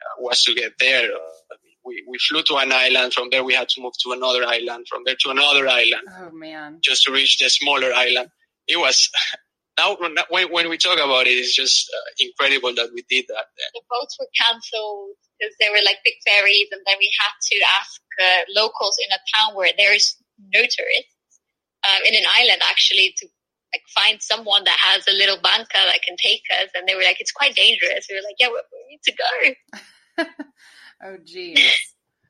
uh, 0.02 0.22
was 0.22 0.44
to 0.44 0.54
get 0.54 0.74
there. 0.80 1.12
Uh, 1.12 1.56
we, 1.86 2.04
we 2.08 2.18
flew 2.28 2.42
to 2.44 2.56
an 2.58 2.72
island. 2.72 3.14
From 3.14 3.30
there, 3.30 3.44
we 3.44 3.54
had 3.54 3.70
to 3.70 3.82
move 3.82 3.94
to 4.04 4.12
another 4.12 4.44
island. 4.44 4.88
From 4.90 5.04
there 5.06 5.16
to 5.22 5.30
another 5.30 5.68
island. 5.68 6.02
Oh 6.20 6.32
man! 6.32 6.80
Just 6.82 7.04
to 7.04 7.12
reach 7.12 7.38
the 7.38 7.50
smaller 7.50 7.94
island. 7.94 8.30
It 8.68 8.78
was 8.78 9.10
now 9.78 9.96
when 10.30 10.52
when 10.52 10.70
we 10.70 10.78
talk 10.78 10.98
about 10.98 11.28
it, 11.28 11.38
it's 11.38 11.56
just 11.56 11.90
uh, 11.94 12.10
incredible 12.20 12.74
that 12.76 12.90
we 12.94 13.06
did 13.10 13.26
that. 13.30 13.46
The 13.74 13.82
boats 13.90 14.18
were 14.20 14.30
cancelled 14.36 15.16
because 15.38 15.56
they 15.60 15.70
were 15.70 15.84
like 15.86 15.98
big 16.04 16.16
ferries, 16.26 16.68
and 16.72 16.82
then 16.86 16.96
we 17.00 17.10
had 17.20 17.34
to 17.52 17.56
ask 17.80 18.02
uh, 18.22 18.42
locals 18.56 18.98
in 19.00 19.14
a 19.14 19.22
town 19.38 19.56
where 19.56 19.72
there 19.78 19.94
is 19.94 20.16
no 20.54 20.62
tourists, 20.62 21.40
um, 21.86 22.02
in 22.08 22.16
an 22.16 22.26
island 22.36 22.62
actually, 22.68 23.14
to 23.18 23.28
like 23.74 23.84
find 23.94 24.22
someone 24.22 24.64
that 24.64 24.80
has 24.80 25.08
a 25.08 25.14
little 25.14 25.38
banca 25.44 25.80
that 25.86 26.02
can 26.02 26.18
take 26.18 26.42
us. 26.62 26.70
And 26.74 26.88
they 26.88 26.96
were 26.96 27.04
like, 27.04 27.22
"It's 27.22 27.32
quite 27.32 27.56
dangerous." 27.56 28.08
We 28.10 28.16
were 28.16 28.26
like, 28.26 28.40
"Yeah, 28.40 28.50
we, 28.50 28.60
we 28.74 28.82
need 28.90 29.04
to 29.06 29.14
go." 29.14 30.26
oh, 31.04 31.18
geez. 31.24 31.60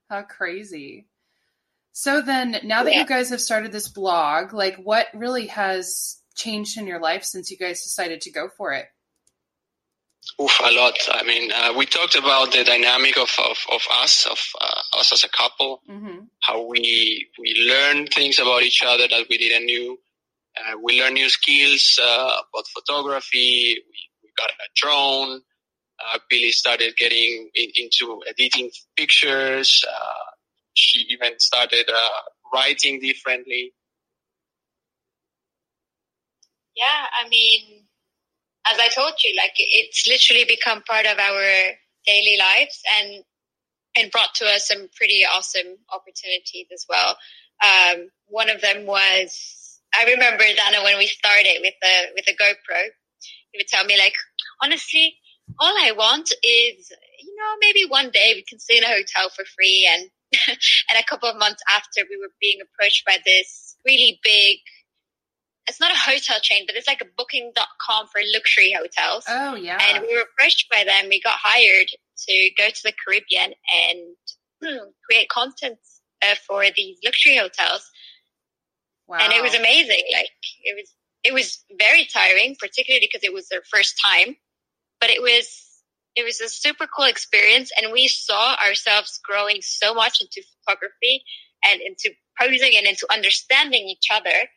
How 0.10 0.22
crazy. 0.22 1.08
So 1.92 2.22
then, 2.22 2.58
now 2.64 2.84
that 2.84 2.94
yeah. 2.94 3.00
you 3.02 3.06
guys 3.06 3.30
have 3.30 3.42
started 3.42 3.72
this 3.72 3.88
blog, 3.88 4.54
like 4.54 4.76
what 4.78 5.08
really 5.14 5.48
has 5.48 6.18
changed 6.36 6.78
in 6.78 6.88
your 6.88 7.00
life 7.00 7.24
since 7.24 7.50
you 7.50 7.58
guys 7.58 7.84
decided 7.84 8.22
to 8.22 8.32
go 8.32 8.50
for 8.50 8.74
it? 8.74 8.86
Oof, 10.42 10.52
a 10.60 10.72
lot. 10.72 10.98
I 11.12 11.24
mean, 11.24 11.52
uh, 11.52 11.74
we 11.78 11.86
talked 11.86 12.16
about 12.16 12.52
the 12.52 12.64
dynamic 12.64 13.18
of, 13.18 13.30
of, 13.38 13.58
of 13.72 13.82
us, 14.02 14.26
of 14.26 14.40
uh, 14.60 15.00
us 15.00 15.14
as 15.14 15.24
a 15.24 15.30
couple, 15.30 15.82
mm-hmm. 15.90 16.26
how 16.42 16.68
we 16.68 17.28
we 17.40 17.66
learn 17.70 18.08
things 18.08 18.40
about 18.40 18.64
each 18.64 18.84
other 18.84 19.08
that 19.08 19.28
we 19.30 19.38
didn't 19.38 19.66
knew. 19.66 19.98
Uh, 20.58 20.78
we 20.82 21.00
learned 21.00 21.16
new 21.16 21.30
skills 21.30 22.00
uh, 22.02 22.42
about 22.50 22.68
photography. 22.74 23.78
We, 23.88 24.10
we 24.24 24.30
got 24.36 24.50
a 24.50 24.70
drone 24.76 25.42
uh, 26.00 26.20
Pili 26.32 26.50
started 26.50 26.96
getting 26.98 27.50
in, 27.54 27.70
into 27.76 28.22
editing 28.28 28.70
pictures. 28.96 29.84
Uh, 29.88 30.32
she 30.74 31.00
even 31.10 31.40
started 31.40 31.90
uh, 31.90 32.10
writing 32.54 33.00
differently. 33.00 33.74
Yeah, 36.76 37.06
I 37.24 37.30
mean, 37.30 37.86
as 38.68 38.78
I 38.80 38.90
told 38.90 39.14
you, 39.24 39.36
like 39.38 39.54
it's 39.58 40.08
literally 40.08 40.46
become 40.46 40.82
part 40.84 41.06
of 41.06 41.18
our 41.18 41.72
daily 42.06 42.38
lives 42.38 42.82
and 43.00 43.24
and 43.98 44.12
brought 44.12 44.36
to 44.36 44.46
us 44.46 44.68
some 44.68 44.90
pretty 44.96 45.24
awesome 45.26 45.78
opportunities 45.94 46.68
as 46.74 46.86
well. 46.90 47.18
Um, 47.64 48.10
one 48.28 48.50
of 48.50 48.60
them 48.60 48.86
was 48.86 49.80
I 49.98 50.04
remember 50.12 50.44
Dano 50.56 50.84
when 50.84 50.98
we 50.98 51.08
started 51.08 51.60
with 51.62 51.76
the 51.82 51.96
with 52.16 52.26
the 52.26 52.36
GoPro. 52.36 52.84
He 53.52 53.60
would 53.60 53.68
tell 53.68 53.86
me 53.86 53.98
like, 53.98 54.14
honestly, 54.62 55.16
all 55.60 55.74
I 55.78 55.92
want 55.92 56.32
is, 56.44 56.92
you 57.20 57.36
know, 57.36 57.56
maybe 57.60 57.86
one 57.88 58.10
day 58.12 58.34
we 58.36 58.44
can 58.44 58.60
stay 58.60 58.78
in 58.78 58.84
a 58.84 58.88
hotel 58.88 59.30
for 59.30 59.46
free. 59.56 59.90
And, 59.92 60.10
and 60.90 61.00
a 61.00 61.06
couple 61.08 61.30
of 61.30 61.38
months 61.38 61.62
after 61.76 62.02
we 62.10 62.18
were 62.18 62.34
being 62.42 62.60
approached 62.62 63.06
by 63.06 63.18
this 63.26 63.76
really 63.86 64.20
big, 64.24 64.58
it's 65.68 65.80
not 65.80 65.92
a 65.92 65.98
hotel 65.98 66.38
chain, 66.42 66.66
but 66.68 66.76
it's 66.76 66.88
like 66.88 67.02
a 67.02 67.08
booking.com 67.18 68.08
for 68.08 68.22
luxury 68.34 68.76
hotels. 68.78 69.26
Oh, 69.28 69.56
yeah. 69.56 69.80
And 69.82 70.04
we 70.04 70.16
were 70.16 70.24
approached 70.24 70.68
by 70.70 70.84
them. 70.84 71.10
We 71.10 71.22
got 71.22 71.38
hired 71.42 71.88
to 72.28 72.50
go 72.58 72.70
to 72.70 72.84
the 72.84 72.94
Caribbean 72.94 73.54
and 73.88 74.16
hmm, 74.64 74.90
create 75.10 75.30
content 75.30 75.80
uh, 76.22 76.36
for 76.48 76.64
these 76.76 76.98
luxury 77.04 77.38
hotels. 77.38 77.90
Wow. 79.08 79.20
and 79.22 79.34
it 79.34 79.44
was 79.44 79.54
amazing. 79.54 80.02
Like 80.12 80.32
it 80.64 80.76
was, 80.76 80.92
it 81.24 81.34
was 81.34 81.64
very 81.78 82.06
tiring, 82.06 82.56
particularly 82.60 83.08
because 83.08 83.24
it 83.24 83.34
was 83.34 83.48
their 83.50 83.62
first 83.72 84.00
time. 84.04 84.36
But 85.00 85.10
it 85.10 85.22
was, 85.22 85.48
it 86.16 86.24
was 86.24 86.40
a 86.42 86.50
super 86.50 86.88
cool 86.88 87.06
experience, 87.06 87.72
and 87.78 87.92
we 87.92 88.08
saw 88.08 88.56
ourselves 88.56 89.20
growing 89.24 89.58
so 89.62 89.94
much 89.94 90.22
into 90.22 90.42
photography 90.66 91.24
and 91.70 91.82
into 91.82 92.12
posing 92.40 92.76
and 92.76 92.88
into 92.88 93.08
understanding 93.12 93.88
each 93.88 94.08
other 94.12 94.50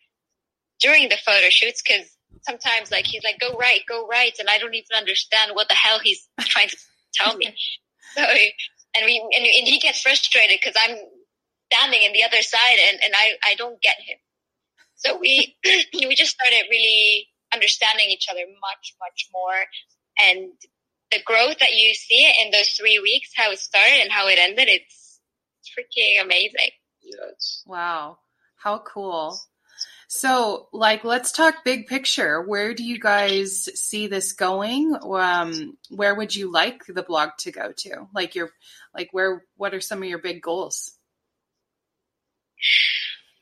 during 0.81 1.09
the 1.09 1.17
photo 1.25 1.49
shoots. 1.51 1.83
Because 1.83 2.07
sometimes, 2.43 2.91
like 2.91 3.07
he's 3.07 3.25
like, 3.25 3.41
"Go 3.41 3.57
right, 3.57 3.81
go 3.89 4.07
right," 4.07 4.35
and 4.39 4.49
I 4.49 4.59
don't 4.59 4.75
even 4.75 4.97
understand 4.97 5.53
what 5.55 5.69
the 5.69 5.75
hell 5.75 5.99
he's 5.99 6.29
trying 6.41 6.69
to 6.69 6.77
tell 7.15 7.37
me. 7.37 7.55
So, 8.15 8.23
and 8.23 9.05
we 9.05 9.19
and, 9.37 9.45
and 9.45 9.67
he 9.67 9.79
gets 9.79 10.03
frustrated 10.03 10.59
because 10.63 10.81
I'm 10.81 10.97
standing 11.73 12.03
in 12.03 12.13
the 12.13 12.25
other 12.25 12.43
side 12.43 12.79
and, 12.89 12.99
and 13.05 13.13
I, 13.15 13.37
I 13.45 13.55
don't 13.55 13.81
get 13.81 13.97
him. 14.01 14.17
So 14.97 15.19
we 15.19 15.57
we 15.95 16.15
just 16.15 16.33
started 16.33 16.67
really 16.71 17.29
understanding 17.55 18.11
each 18.11 18.27
other 18.31 18.45
much, 18.61 18.95
much 19.01 19.29
more. 19.33 19.65
And 20.21 20.51
the 21.11 21.23
growth 21.25 21.59
that 21.61 21.75
you 21.75 21.95
see 21.95 22.31
in 22.43 22.51
those 22.51 22.71
three 22.71 22.99
weeks, 22.99 23.31
how 23.35 23.51
it 23.51 23.59
started 23.59 24.01
and 24.03 24.13
how 24.13 24.29
it 24.29 24.39
ended, 24.39 24.69
it's 24.69 25.21
freaking 25.79 26.23
amazing. 26.23 26.71
Yeah, 27.03 27.31
it's, 27.33 27.63
Wow. 27.67 28.19
How 28.57 28.79
cool. 28.79 29.39
So, 30.11 30.69
like, 30.73 31.05
let's 31.05 31.33
talk 31.33 31.65
big 31.65 31.87
picture. 31.87 32.41
Where 32.41 32.73
do 32.73 32.83
you 32.83 32.99
guys 32.99 33.69
see 33.79 34.07
this 34.07 34.33
going? 34.33 34.97
Um, 35.03 35.77
where 35.91 36.15
would 36.15 36.35
you 36.35 36.51
like 36.51 36.87
the 36.87 37.03
blog 37.03 37.31
to 37.41 37.53
go 37.53 37.73
to? 37.77 38.09
Like, 38.15 38.35
your, 38.35 38.51
like, 38.95 39.11
where, 39.13 39.45
what 39.57 39.75
are 39.75 39.83
some 39.83 40.03
of 40.03 40.09
your 40.09 40.19
big 40.19 40.41
goals? 40.41 40.93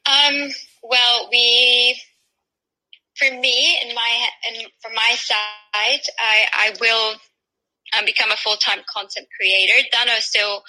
Um, 0.06 0.50
well, 0.82 1.28
we, 1.30 2.00
for 3.18 3.30
me, 3.30 3.78
in 3.82 3.94
my, 3.94 4.28
and 4.48 4.66
from 4.82 4.94
my 4.94 5.14
side, 5.16 6.02
I, 6.18 6.46
I 6.52 6.76
will 6.80 7.14
um, 7.96 8.04
become 8.04 8.30
a 8.30 8.36
full-time 8.36 8.80
content 8.92 9.28
creator. 9.36 9.86
Dano 9.92 10.18
still 10.18 10.62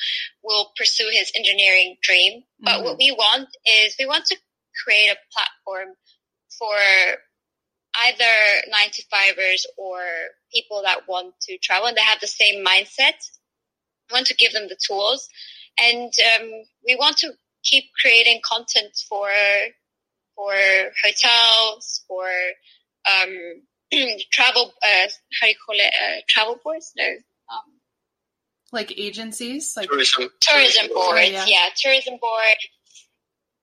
will 0.43 0.71
pursue 0.77 1.09
his 1.11 1.31
engineering 1.35 1.97
dream, 2.01 2.43
but 2.59 2.79
Mhm. 2.79 2.83
what 2.83 2.97
we 2.97 3.11
want 3.11 3.49
is 3.65 3.95
we 3.99 4.05
want 4.05 4.25
to 4.27 4.37
create 4.83 5.09
a 5.09 5.17
platform 5.33 5.95
for 6.57 6.77
either 7.99 8.61
nine 8.69 8.91
to 8.91 9.03
fivers 9.09 9.65
or 9.77 9.99
people 10.53 10.83
that 10.83 11.07
want 11.07 11.33
to 11.41 11.57
travel 11.57 11.87
and 11.87 11.97
they 11.97 12.01
have 12.01 12.19
the 12.19 12.27
same 12.27 12.63
mindset. 12.63 13.15
We 14.09 14.13
want 14.13 14.27
to 14.27 14.35
give 14.35 14.53
them 14.53 14.67
the 14.67 14.77
tools 14.77 15.27
and 15.79 16.13
um, 16.35 16.49
we 16.85 16.95
want 16.95 17.17
to 17.17 17.33
keep 17.63 17.85
creating 17.99 18.41
content 18.45 18.95
for 19.09 19.29
for 20.37 20.53
hotels, 21.03 22.03
for 22.07 22.29
um, 23.11 23.33
travel. 24.31 24.71
Uh, 24.83 25.07
how 25.41 25.47
do 25.47 25.49
you 25.49 25.55
call 25.65 25.75
it? 25.75 25.93
Uh, 25.93 26.21
travel 26.29 26.59
boards? 26.63 26.93
No, 26.95 27.03
um, 27.03 27.73
Like 28.71 28.93
agencies? 28.97 29.73
Like, 29.75 29.89
tourism. 29.89 30.29
tourism 30.39 30.87
boards. 30.93 31.31
yeah. 31.31 31.45
yeah. 31.47 31.69
tourism 31.75 32.17
board, 32.21 32.59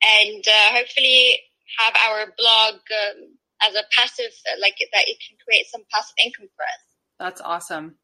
and 0.02 0.44
uh, 0.46 0.72
hopefully 0.76 1.40
have 1.78 1.94
our 2.08 2.26
blog 2.36 2.74
um, 2.74 3.38
as 3.62 3.74
a 3.74 3.84
passive, 3.96 4.32
uh, 4.52 4.60
like 4.60 4.74
that. 4.92 5.04
It 5.06 5.18
can 5.26 5.38
create 5.46 5.66
some 5.70 5.82
passive 5.92 6.14
income 6.22 6.48
for 6.56 6.64
us. 6.64 6.82
that's 7.18 7.40
awesome. 7.40 7.94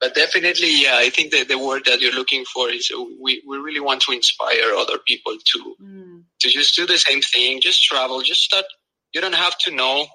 But 0.00 0.14
definitely, 0.14 0.82
yeah, 0.82 0.96
I 0.96 1.08
think 1.10 1.32
that 1.32 1.48
the 1.48 1.58
word 1.58 1.84
that 1.86 2.00
you're 2.02 2.12
looking 2.12 2.44
for 2.44 2.68
is 2.68 2.90
uh, 2.94 3.02
we, 3.20 3.42
we 3.48 3.56
really 3.56 3.80
want 3.80 4.02
to 4.02 4.12
inspire 4.12 4.74
other 4.76 4.98
people 5.06 5.36
to 5.52 5.76
Mm. 5.82 6.24
to 6.40 6.48
just 6.48 6.76
do 6.76 6.86
the 6.86 6.98
same 6.98 7.22
thing, 7.22 7.60
just 7.60 7.82
travel, 7.82 8.20
just 8.22 8.42
start. 8.42 8.66
You 9.14 9.20
don't 9.22 9.34
have 9.34 9.56
to 9.60 9.70
know. 9.70 10.06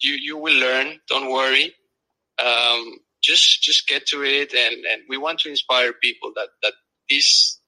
You 0.00 0.12
you 0.14 0.36
will 0.38 0.54
learn. 0.54 1.00
Don't 1.08 1.32
worry. 1.32 1.74
Um, 2.38 2.98
just 3.22 3.62
just 3.62 3.88
get 3.88 4.06
to 4.08 4.22
it, 4.22 4.54
and 4.54 4.84
and 4.84 5.02
we 5.08 5.16
want 5.16 5.40
to 5.40 5.48
inspire 5.48 5.92
people 5.92 6.32
that 6.36 6.48
that 6.62 6.74
this 7.10 7.58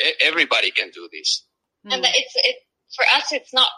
e- 0.00 0.14
everybody 0.20 0.70
can 0.70 0.90
do 0.90 1.08
this. 1.12 1.44
Mm. 1.84 1.94
and 1.94 2.04
it's 2.06 2.34
it 2.36 2.56
for 2.94 3.04
us 3.16 3.32
it's 3.32 3.52
not 3.52 3.68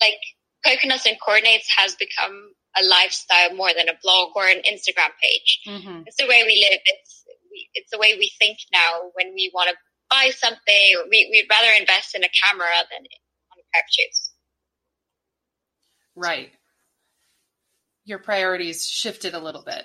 like 0.00 0.18
coconuts 0.66 1.06
and 1.06 1.16
coordinates 1.24 1.68
has 1.76 1.94
become 1.94 2.50
a 2.76 2.84
lifestyle 2.84 3.54
more 3.54 3.70
than 3.76 3.88
a 3.88 3.94
blog 4.02 4.30
or 4.36 4.46
an 4.46 4.60
instagram 4.68 5.10
page 5.22 5.60
Mhm. 5.66 6.04
it's 6.06 6.16
the 6.16 6.26
way 6.26 6.42
we 6.44 6.66
live 6.68 6.78
it's 6.84 7.24
we, 7.50 7.68
it's 7.74 7.90
the 7.90 7.98
way 7.98 8.16
we 8.18 8.30
think 8.38 8.58
now 8.72 9.10
when 9.14 9.32
we 9.34 9.50
want 9.54 9.70
to 9.70 9.76
buy 10.10 10.30
something 10.36 11.02
we, 11.10 11.28
we'd 11.32 11.46
rather 11.50 11.70
invest 11.80 12.14
in 12.14 12.22
a 12.24 12.28
camera 12.42 12.66
than 12.90 13.00
on 13.00 13.58
a 13.58 13.64
pair 13.72 13.82
of 13.82 13.90
shoes 13.90 14.30
Right. 16.20 16.50
Your 18.04 18.18
priorities 18.18 18.84
shifted 18.86 19.34
a 19.34 19.38
little 19.38 19.62
bit 19.62 19.84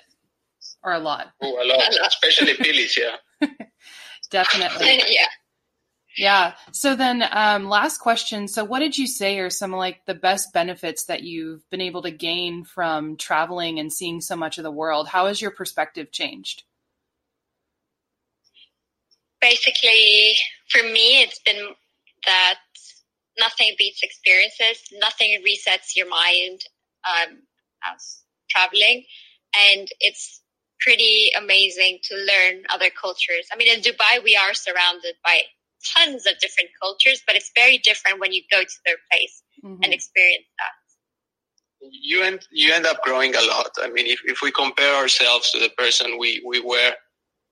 or 0.82 0.92
a 0.92 0.98
lot. 0.98 1.28
Oh, 1.40 1.58
a 1.60 1.64
A 1.64 1.66
lot. 1.66 2.08
especially 2.08 2.54
Pili's, 2.54 2.98
yeah. 2.98 3.16
Definitely. 4.30 5.00
yeah 5.08 5.26
Yeah. 6.16 6.54
So 6.72 6.94
then, 6.94 7.24
um, 7.32 7.68
last 7.68 7.98
question. 7.98 8.46
So, 8.46 8.62
what 8.64 8.78
did 8.78 8.96
you 8.96 9.06
say 9.06 9.38
are 9.40 9.50
some 9.50 9.72
like 9.72 10.06
the 10.06 10.14
best 10.14 10.52
benefits 10.52 11.06
that 11.06 11.24
you've 11.24 11.68
been 11.70 11.80
able 11.80 12.02
to 12.02 12.10
gain 12.10 12.64
from 12.64 13.16
traveling 13.16 13.80
and 13.80 13.92
seeing 13.92 14.20
so 14.20 14.36
much 14.36 14.56
of 14.58 14.64
the 14.64 14.70
world? 14.70 15.08
How 15.08 15.26
has 15.26 15.40
your 15.40 15.50
perspective 15.50 16.12
changed? 16.12 16.62
basically 19.44 20.34
for 20.70 20.82
me 20.82 21.20
it's 21.22 21.40
been 21.44 21.74
that 22.24 22.60
nothing 23.38 23.74
beats 23.76 24.02
experiences 24.02 24.82
nothing 25.00 25.30
resets 25.46 25.94
your 25.94 26.08
mind 26.08 26.60
um, 27.04 27.42
as 27.92 28.22
traveling 28.48 29.04
and 29.68 29.88
it's 30.00 30.40
pretty 30.80 31.30
amazing 31.36 31.98
to 32.02 32.14
learn 32.16 32.62
other 32.70 32.88
cultures 32.88 33.46
i 33.52 33.56
mean 33.56 33.68
in 33.68 33.82
dubai 33.82 34.22
we 34.24 34.34
are 34.34 34.54
surrounded 34.54 35.14
by 35.22 35.42
tons 35.94 36.26
of 36.26 36.38
different 36.38 36.70
cultures 36.80 37.22
but 37.26 37.36
it's 37.36 37.50
very 37.54 37.78
different 37.78 38.20
when 38.20 38.32
you 38.32 38.42
go 38.50 38.62
to 38.62 38.78
their 38.86 38.96
place 39.10 39.42
Mhm. 39.62 39.78
and 39.82 39.92
experience 39.92 40.46
that 40.58 40.72
you 41.80 42.22
end 42.22 42.46
you 42.50 42.72
end 42.72 42.86
up 42.86 43.02
growing 43.02 43.34
a 43.34 43.42
lot. 43.42 43.70
I 43.82 43.88
mean, 43.90 44.06
if, 44.06 44.20
if 44.24 44.38
we 44.42 44.50
compare 44.50 44.94
ourselves 44.94 45.50
to 45.52 45.58
the 45.58 45.70
person 45.70 46.18
we 46.18 46.42
we 46.46 46.60
were, 46.60 46.92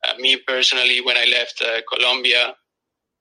uh, 0.09 0.15
me 0.19 0.37
personally, 0.47 1.01
when 1.01 1.17
I 1.17 1.25
left 1.25 1.61
uh, 1.63 1.81
Colombia, 1.93 2.55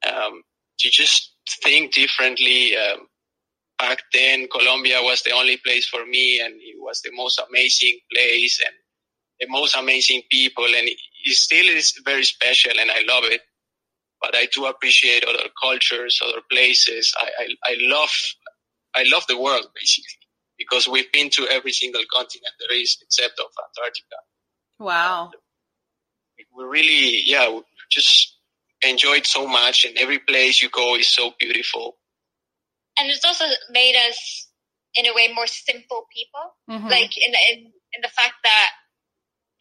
um, 0.09 0.43
you 0.81 0.89
just 0.91 1.33
think 1.63 1.93
differently. 1.93 2.77
Um, 2.77 3.07
back 3.77 3.99
then, 4.13 4.47
Colombia 4.47 5.01
was 5.01 5.21
the 5.23 5.31
only 5.31 5.57
place 5.57 5.87
for 5.87 6.05
me, 6.05 6.39
and 6.39 6.53
it 6.55 6.75
was 6.79 7.01
the 7.01 7.11
most 7.13 7.41
amazing 7.49 7.99
place 8.13 8.61
and 8.65 8.75
the 9.39 9.47
most 9.49 9.75
amazing 9.75 10.21
people, 10.31 10.65
and 10.65 10.87
it, 10.87 10.97
it 11.25 11.35
still 11.35 11.65
is 11.67 11.93
very 12.05 12.23
special, 12.23 12.71
and 12.79 12.89
I 12.91 13.01
love 13.07 13.25
it. 13.25 13.41
But 14.21 14.35
I 14.35 14.47
do 14.53 14.65
appreciate 14.65 15.23
other 15.25 15.49
cultures, 15.61 16.19
other 16.23 16.41
places. 16.51 17.13
I, 17.19 17.27
I, 17.43 17.71
I 17.71 17.75
love 17.79 18.11
I 18.95 19.03
love 19.11 19.25
the 19.27 19.39
world 19.39 19.67
basically 19.73 20.27
because 20.57 20.87
we've 20.87 21.11
been 21.11 21.29
to 21.31 21.47
every 21.47 21.71
single 21.71 22.03
continent 22.13 22.53
there 22.59 22.77
is 22.79 22.97
except 23.01 23.39
of 23.39 23.47
Antarctica. 23.57 24.17
Wow. 24.79 25.31
We 26.55 26.63
really, 26.65 27.21
yeah, 27.25 27.49
we 27.49 27.61
just 27.89 28.37
enjoyed 28.83 29.25
so 29.25 29.47
much 29.47 29.85
and 29.85 29.97
every 29.97 30.19
place 30.19 30.61
you 30.61 30.69
go 30.69 30.95
is 30.95 31.07
so 31.07 31.33
beautiful. 31.39 31.97
and 32.99 33.09
it's 33.09 33.23
also 33.25 33.45
made 33.69 33.95
us 33.95 34.47
in 34.95 35.05
a 35.05 35.13
way 35.15 35.31
more 35.33 35.47
simple 35.47 36.05
people 36.13 36.45
Mhm. 36.69 36.89
like 36.89 37.13
in, 37.17 37.31
in 37.51 37.57
in 37.95 38.01
the 38.01 38.09
fact 38.09 38.35
that 38.43 38.69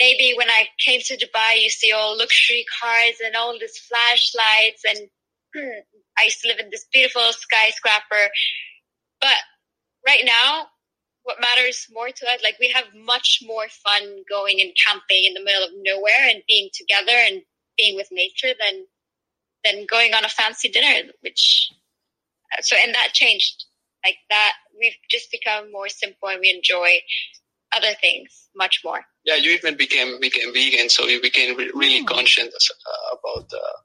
maybe 0.00 0.32
when 0.36 0.48
I 0.48 0.66
came 0.84 1.00
to 1.04 1.16
Dubai, 1.16 1.62
you 1.62 1.68
see 1.68 1.92
all 1.92 2.18
luxury 2.18 2.64
cars 2.82 3.16
and 3.24 3.36
all 3.36 3.56
these 3.60 3.78
flashlights, 3.78 4.82
and 4.88 5.08
I 6.18 6.24
used 6.24 6.40
to 6.40 6.48
live 6.48 6.58
in 6.58 6.70
this 6.70 6.86
beautiful 6.92 7.30
skyscraper. 7.32 8.30
But 9.20 9.36
right 10.06 10.22
now, 10.24 10.66
what 11.22 11.40
matters 11.40 11.86
more 11.92 12.08
to 12.08 12.26
us, 12.32 12.40
like 12.42 12.56
we 12.58 12.72
have 12.74 12.86
much 12.94 13.40
more 13.44 13.68
fun 13.68 14.24
going 14.28 14.60
and 14.60 14.72
camping 14.84 15.26
in 15.26 15.34
the 15.34 15.44
middle 15.44 15.64
of 15.64 15.70
nowhere 15.76 16.28
and 16.28 16.42
being 16.48 16.70
together 16.72 17.12
and 17.12 17.42
being 17.76 17.94
with 17.94 18.08
nature 18.10 18.54
than 18.58 18.86
than 19.62 19.86
going 19.86 20.14
on 20.14 20.24
a 20.24 20.28
fancy 20.28 20.70
dinner. 20.70 21.12
Which 21.20 21.70
so 22.62 22.76
and 22.82 22.94
that 22.94 23.12
changed 23.12 23.66
like 24.04 24.16
that. 24.30 24.54
We've 24.78 24.96
just 25.10 25.30
become 25.30 25.70
more 25.70 25.90
simple 25.90 26.28
and 26.28 26.40
we 26.40 26.50
enjoy 26.50 27.00
other 27.76 27.94
things 28.00 28.48
much 28.56 28.80
more. 28.84 29.00
Yeah, 29.24 29.36
you 29.36 29.50
even 29.52 29.76
became 29.76 30.18
became 30.20 30.52
vegan, 30.52 30.88
so 30.88 31.06
you 31.06 31.20
became 31.20 31.56
re- 31.56 31.70
really 31.74 32.02
Mm. 32.02 32.06
conscious 32.06 32.70
uh, 32.70 33.16
about 33.16 33.48
uh, 33.52 33.78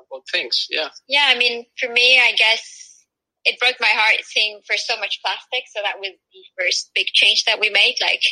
about 0.00 0.22
things. 0.30 0.66
Yeah, 0.70 0.88
Yeah, 1.08 1.26
I 1.28 1.36
mean, 1.36 1.66
for 1.78 1.88
me, 1.92 2.18
I 2.18 2.32
guess 2.32 3.04
it 3.44 3.58
broke 3.60 3.76
my 3.80 3.92
heart 3.92 4.16
seeing 4.24 4.60
for 4.66 4.76
so 4.76 4.96
much 4.98 5.20
plastic. 5.22 5.64
So 5.74 5.80
that 5.82 6.00
was 6.00 6.10
the 6.32 6.42
first 6.58 6.90
big 6.94 7.06
change 7.06 7.44
that 7.44 7.60
we 7.60 7.70
made. 7.70 7.96
Like 8.00 8.22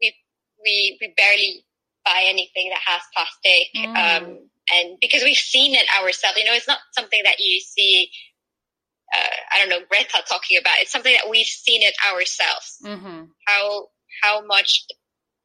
we 0.00 0.14
we 0.62 0.98
we 1.00 1.14
barely 1.16 1.64
buy 2.04 2.24
anything 2.26 2.70
that 2.70 2.82
has 2.84 3.02
plastic, 3.14 3.68
Mm. 3.74 3.96
um, 3.96 4.50
and 4.72 4.98
because 5.00 5.22
we've 5.22 5.36
seen 5.36 5.74
it 5.74 5.86
ourselves, 6.00 6.36
you 6.38 6.44
know, 6.44 6.52
it's 6.54 6.68
not 6.68 6.80
something 6.92 7.22
that 7.24 7.38
you 7.40 7.60
see 7.60 8.10
uh, 9.16 9.36
I 9.54 9.58
don't 9.60 9.68
know 9.68 9.86
Greta 9.88 10.22
talking 10.28 10.58
about. 10.58 10.80
It's 10.80 10.90
something 10.90 11.12
that 11.14 11.30
we've 11.30 11.46
seen 11.46 11.82
it 11.82 11.94
ourselves. 12.12 12.78
Mm-hmm. 12.82 13.24
How 13.46 13.86
how 14.22 14.44
much 14.44 14.86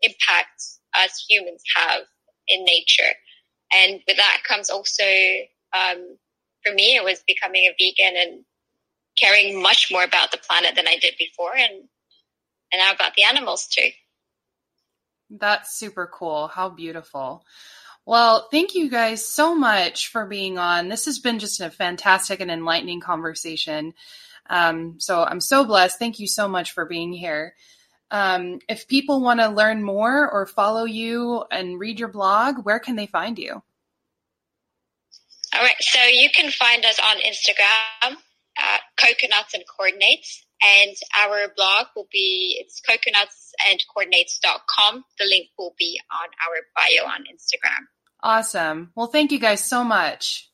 impact 0.01 0.63
us 0.97 1.25
humans 1.29 1.61
have 1.75 2.01
in 2.47 2.63
nature, 2.65 3.13
and 3.73 3.99
with 4.07 4.17
that 4.17 4.41
comes 4.47 4.69
also 4.69 5.03
um, 5.73 6.17
for 6.63 6.73
me 6.73 6.95
it 6.95 7.03
was 7.03 7.23
becoming 7.27 7.65
a 7.65 7.75
vegan 7.79 8.15
and 8.17 8.45
caring 9.19 9.61
much 9.61 9.89
more 9.91 10.03
about 10.03 10.31
the 10.31 10.37
planet 10.37 10.75
than 10.75 10.87
I 10.87 10.97
did 10.97 11.15
before, 11.17 11.55
and 11.55 11.83
and 12.71 12.79
now 12.79 12.93
about 12.93 13.15
the 13.15 13.23
animals 13.23 13.67
too. 13.67 13.89
That's 15.29 15.77
super 15.77 16.09
cool. 16.11 16.47
How 16.47 16.69
beautiful. 16.69 17.45
Well, 18.05 18.47
thank 18.49 18.73
you 18.73 18.89
guys 18.89 19.23
so 19.23 19.53
much 19.53 20.07
for 20.07 20.25
being 20.25 20.57
on. 20.57 20.87
This 20.89 21.05
has 21.05 21.19
been 21.19 21.37
just 21.37 21.61
a 21.61 21.69
fantastic 21.69 22.39
and 22.39 22.49
enlightening 22.49 23.01
conversation. 23.01 23.93
Um, 24.49 24.99
so 24.99 25.23
I'm 25.23 25.41
so 25.41 25.63
blessed. 25.63 25.99
Thank 25.99 26.19
you 26.19 26.27
so 26.27 26.47
much 26.47 26.71
for 26.71 26.85
being 26.85 27.13
here. 27.13 27.53
Um, 28.11 28.59
if 28.67 28.87
people 28.87 29.21
want 29.21 29.39
to 29.39 29.49
learn 29.49 29.83
more 29.83 30.29
or 30.29 30.45
follow 30.45 30.85
you 30.85 31.43
and 31.51 31.79
read 31.79 31.99
your 31.99 32.09
blog, 32.09 32.65
where 32.65 32.79
can 32.79 32.95
they 32.95 33.05
find 33.05 33.37
you? 33.37 33.61
All 35.55 35.61
right. 35.61 35.75
So 35.79 36.03
you 36.03 36.29
can 36.29 36.51
find 36.51 36.85
us 36.85 36.99
on 36.99 37.17
Instagram, 37.17 38.17
uh, 38.57 38.77
Coconuts 38.97 39.53
and 39.53 39.63
Coordinates. 39.77 40.45
And 40.61 40.93
our 41.17 41.47
blog 41.55 41.87
will 41.95 42.09
be, 42.11 42.57
it's 42.59 42.81
coconutsandcoordinates.com. 42.81 45.05
The 45.17 45.25
link 45.25 45.47
will 45.57 45.73
be 45.77 46.01
on 46.11 46.27
our 46.45 46.65
bio 46.75 47.05
on 47.09 47.21
Instagram. 47.21 47.85
Awesome. 48.21 48.91
Well, 48.95 49.07
thank 49.07 49.31
you 49.31 49.39
guys 49.39 49.63
so 49.63 49.85
much. 49.85 50.51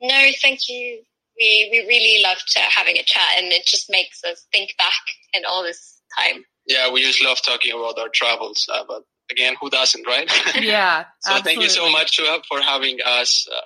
No, 0.00 0.32
thank 0.42 0.68
you. 0.68 1.04
We, 1.38 1.68
we 1.70 1.86
really 1.86 2.20
loved 2.24 2.52
uh, 2.56 2.68
having 2.74 2.96
a 2.96 3.04
chat 3.04 3.38
and 3.38 3.52
it 3.52 3.64
just 3.64 3.88
makes 3.88 4.24
us 4.24 4.44
think 4.52 4.74
back 4.76 5.04
in 5.32 5.44
all 5.44 5.62
this 5.62 6.02
time. 6.18 6.44
Yeah, 6.66 6.90
we 6.90 7.02
just 7.02 7.22
love 7.24 7.40
talking 7.42 7.72
about 7.72 7.98
our 7.98 8.08
travels. 8.08 8.68
Uh, 8.72 8.84
but 8.86 9.02
again, 9.30 9.54
who 9.60 9.70
doesn't, 9.70 10.06
right? 10.06 10.30
Yeah. 10.60 11.04
so 11.20 11.40
thank 11.42 11.60
you 11.60 11.68
so 11.68 11.90
much 11.90 12.18
for 12.48 12.60
having 12.60 12.98
us. 13.04 13.46
Uh, 13.50 13.60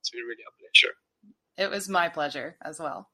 it's 0.00 0.10
been 0.10 0.22
really 0.22 0.42
a 0.46 0.52
pleasure. 0.60 0.94
It 1.58 1.70
was 1.70 1.88
my 1.88 2.08
pleasure 2.08 2.56
as 2.62 2.78
well. 2.78 3.10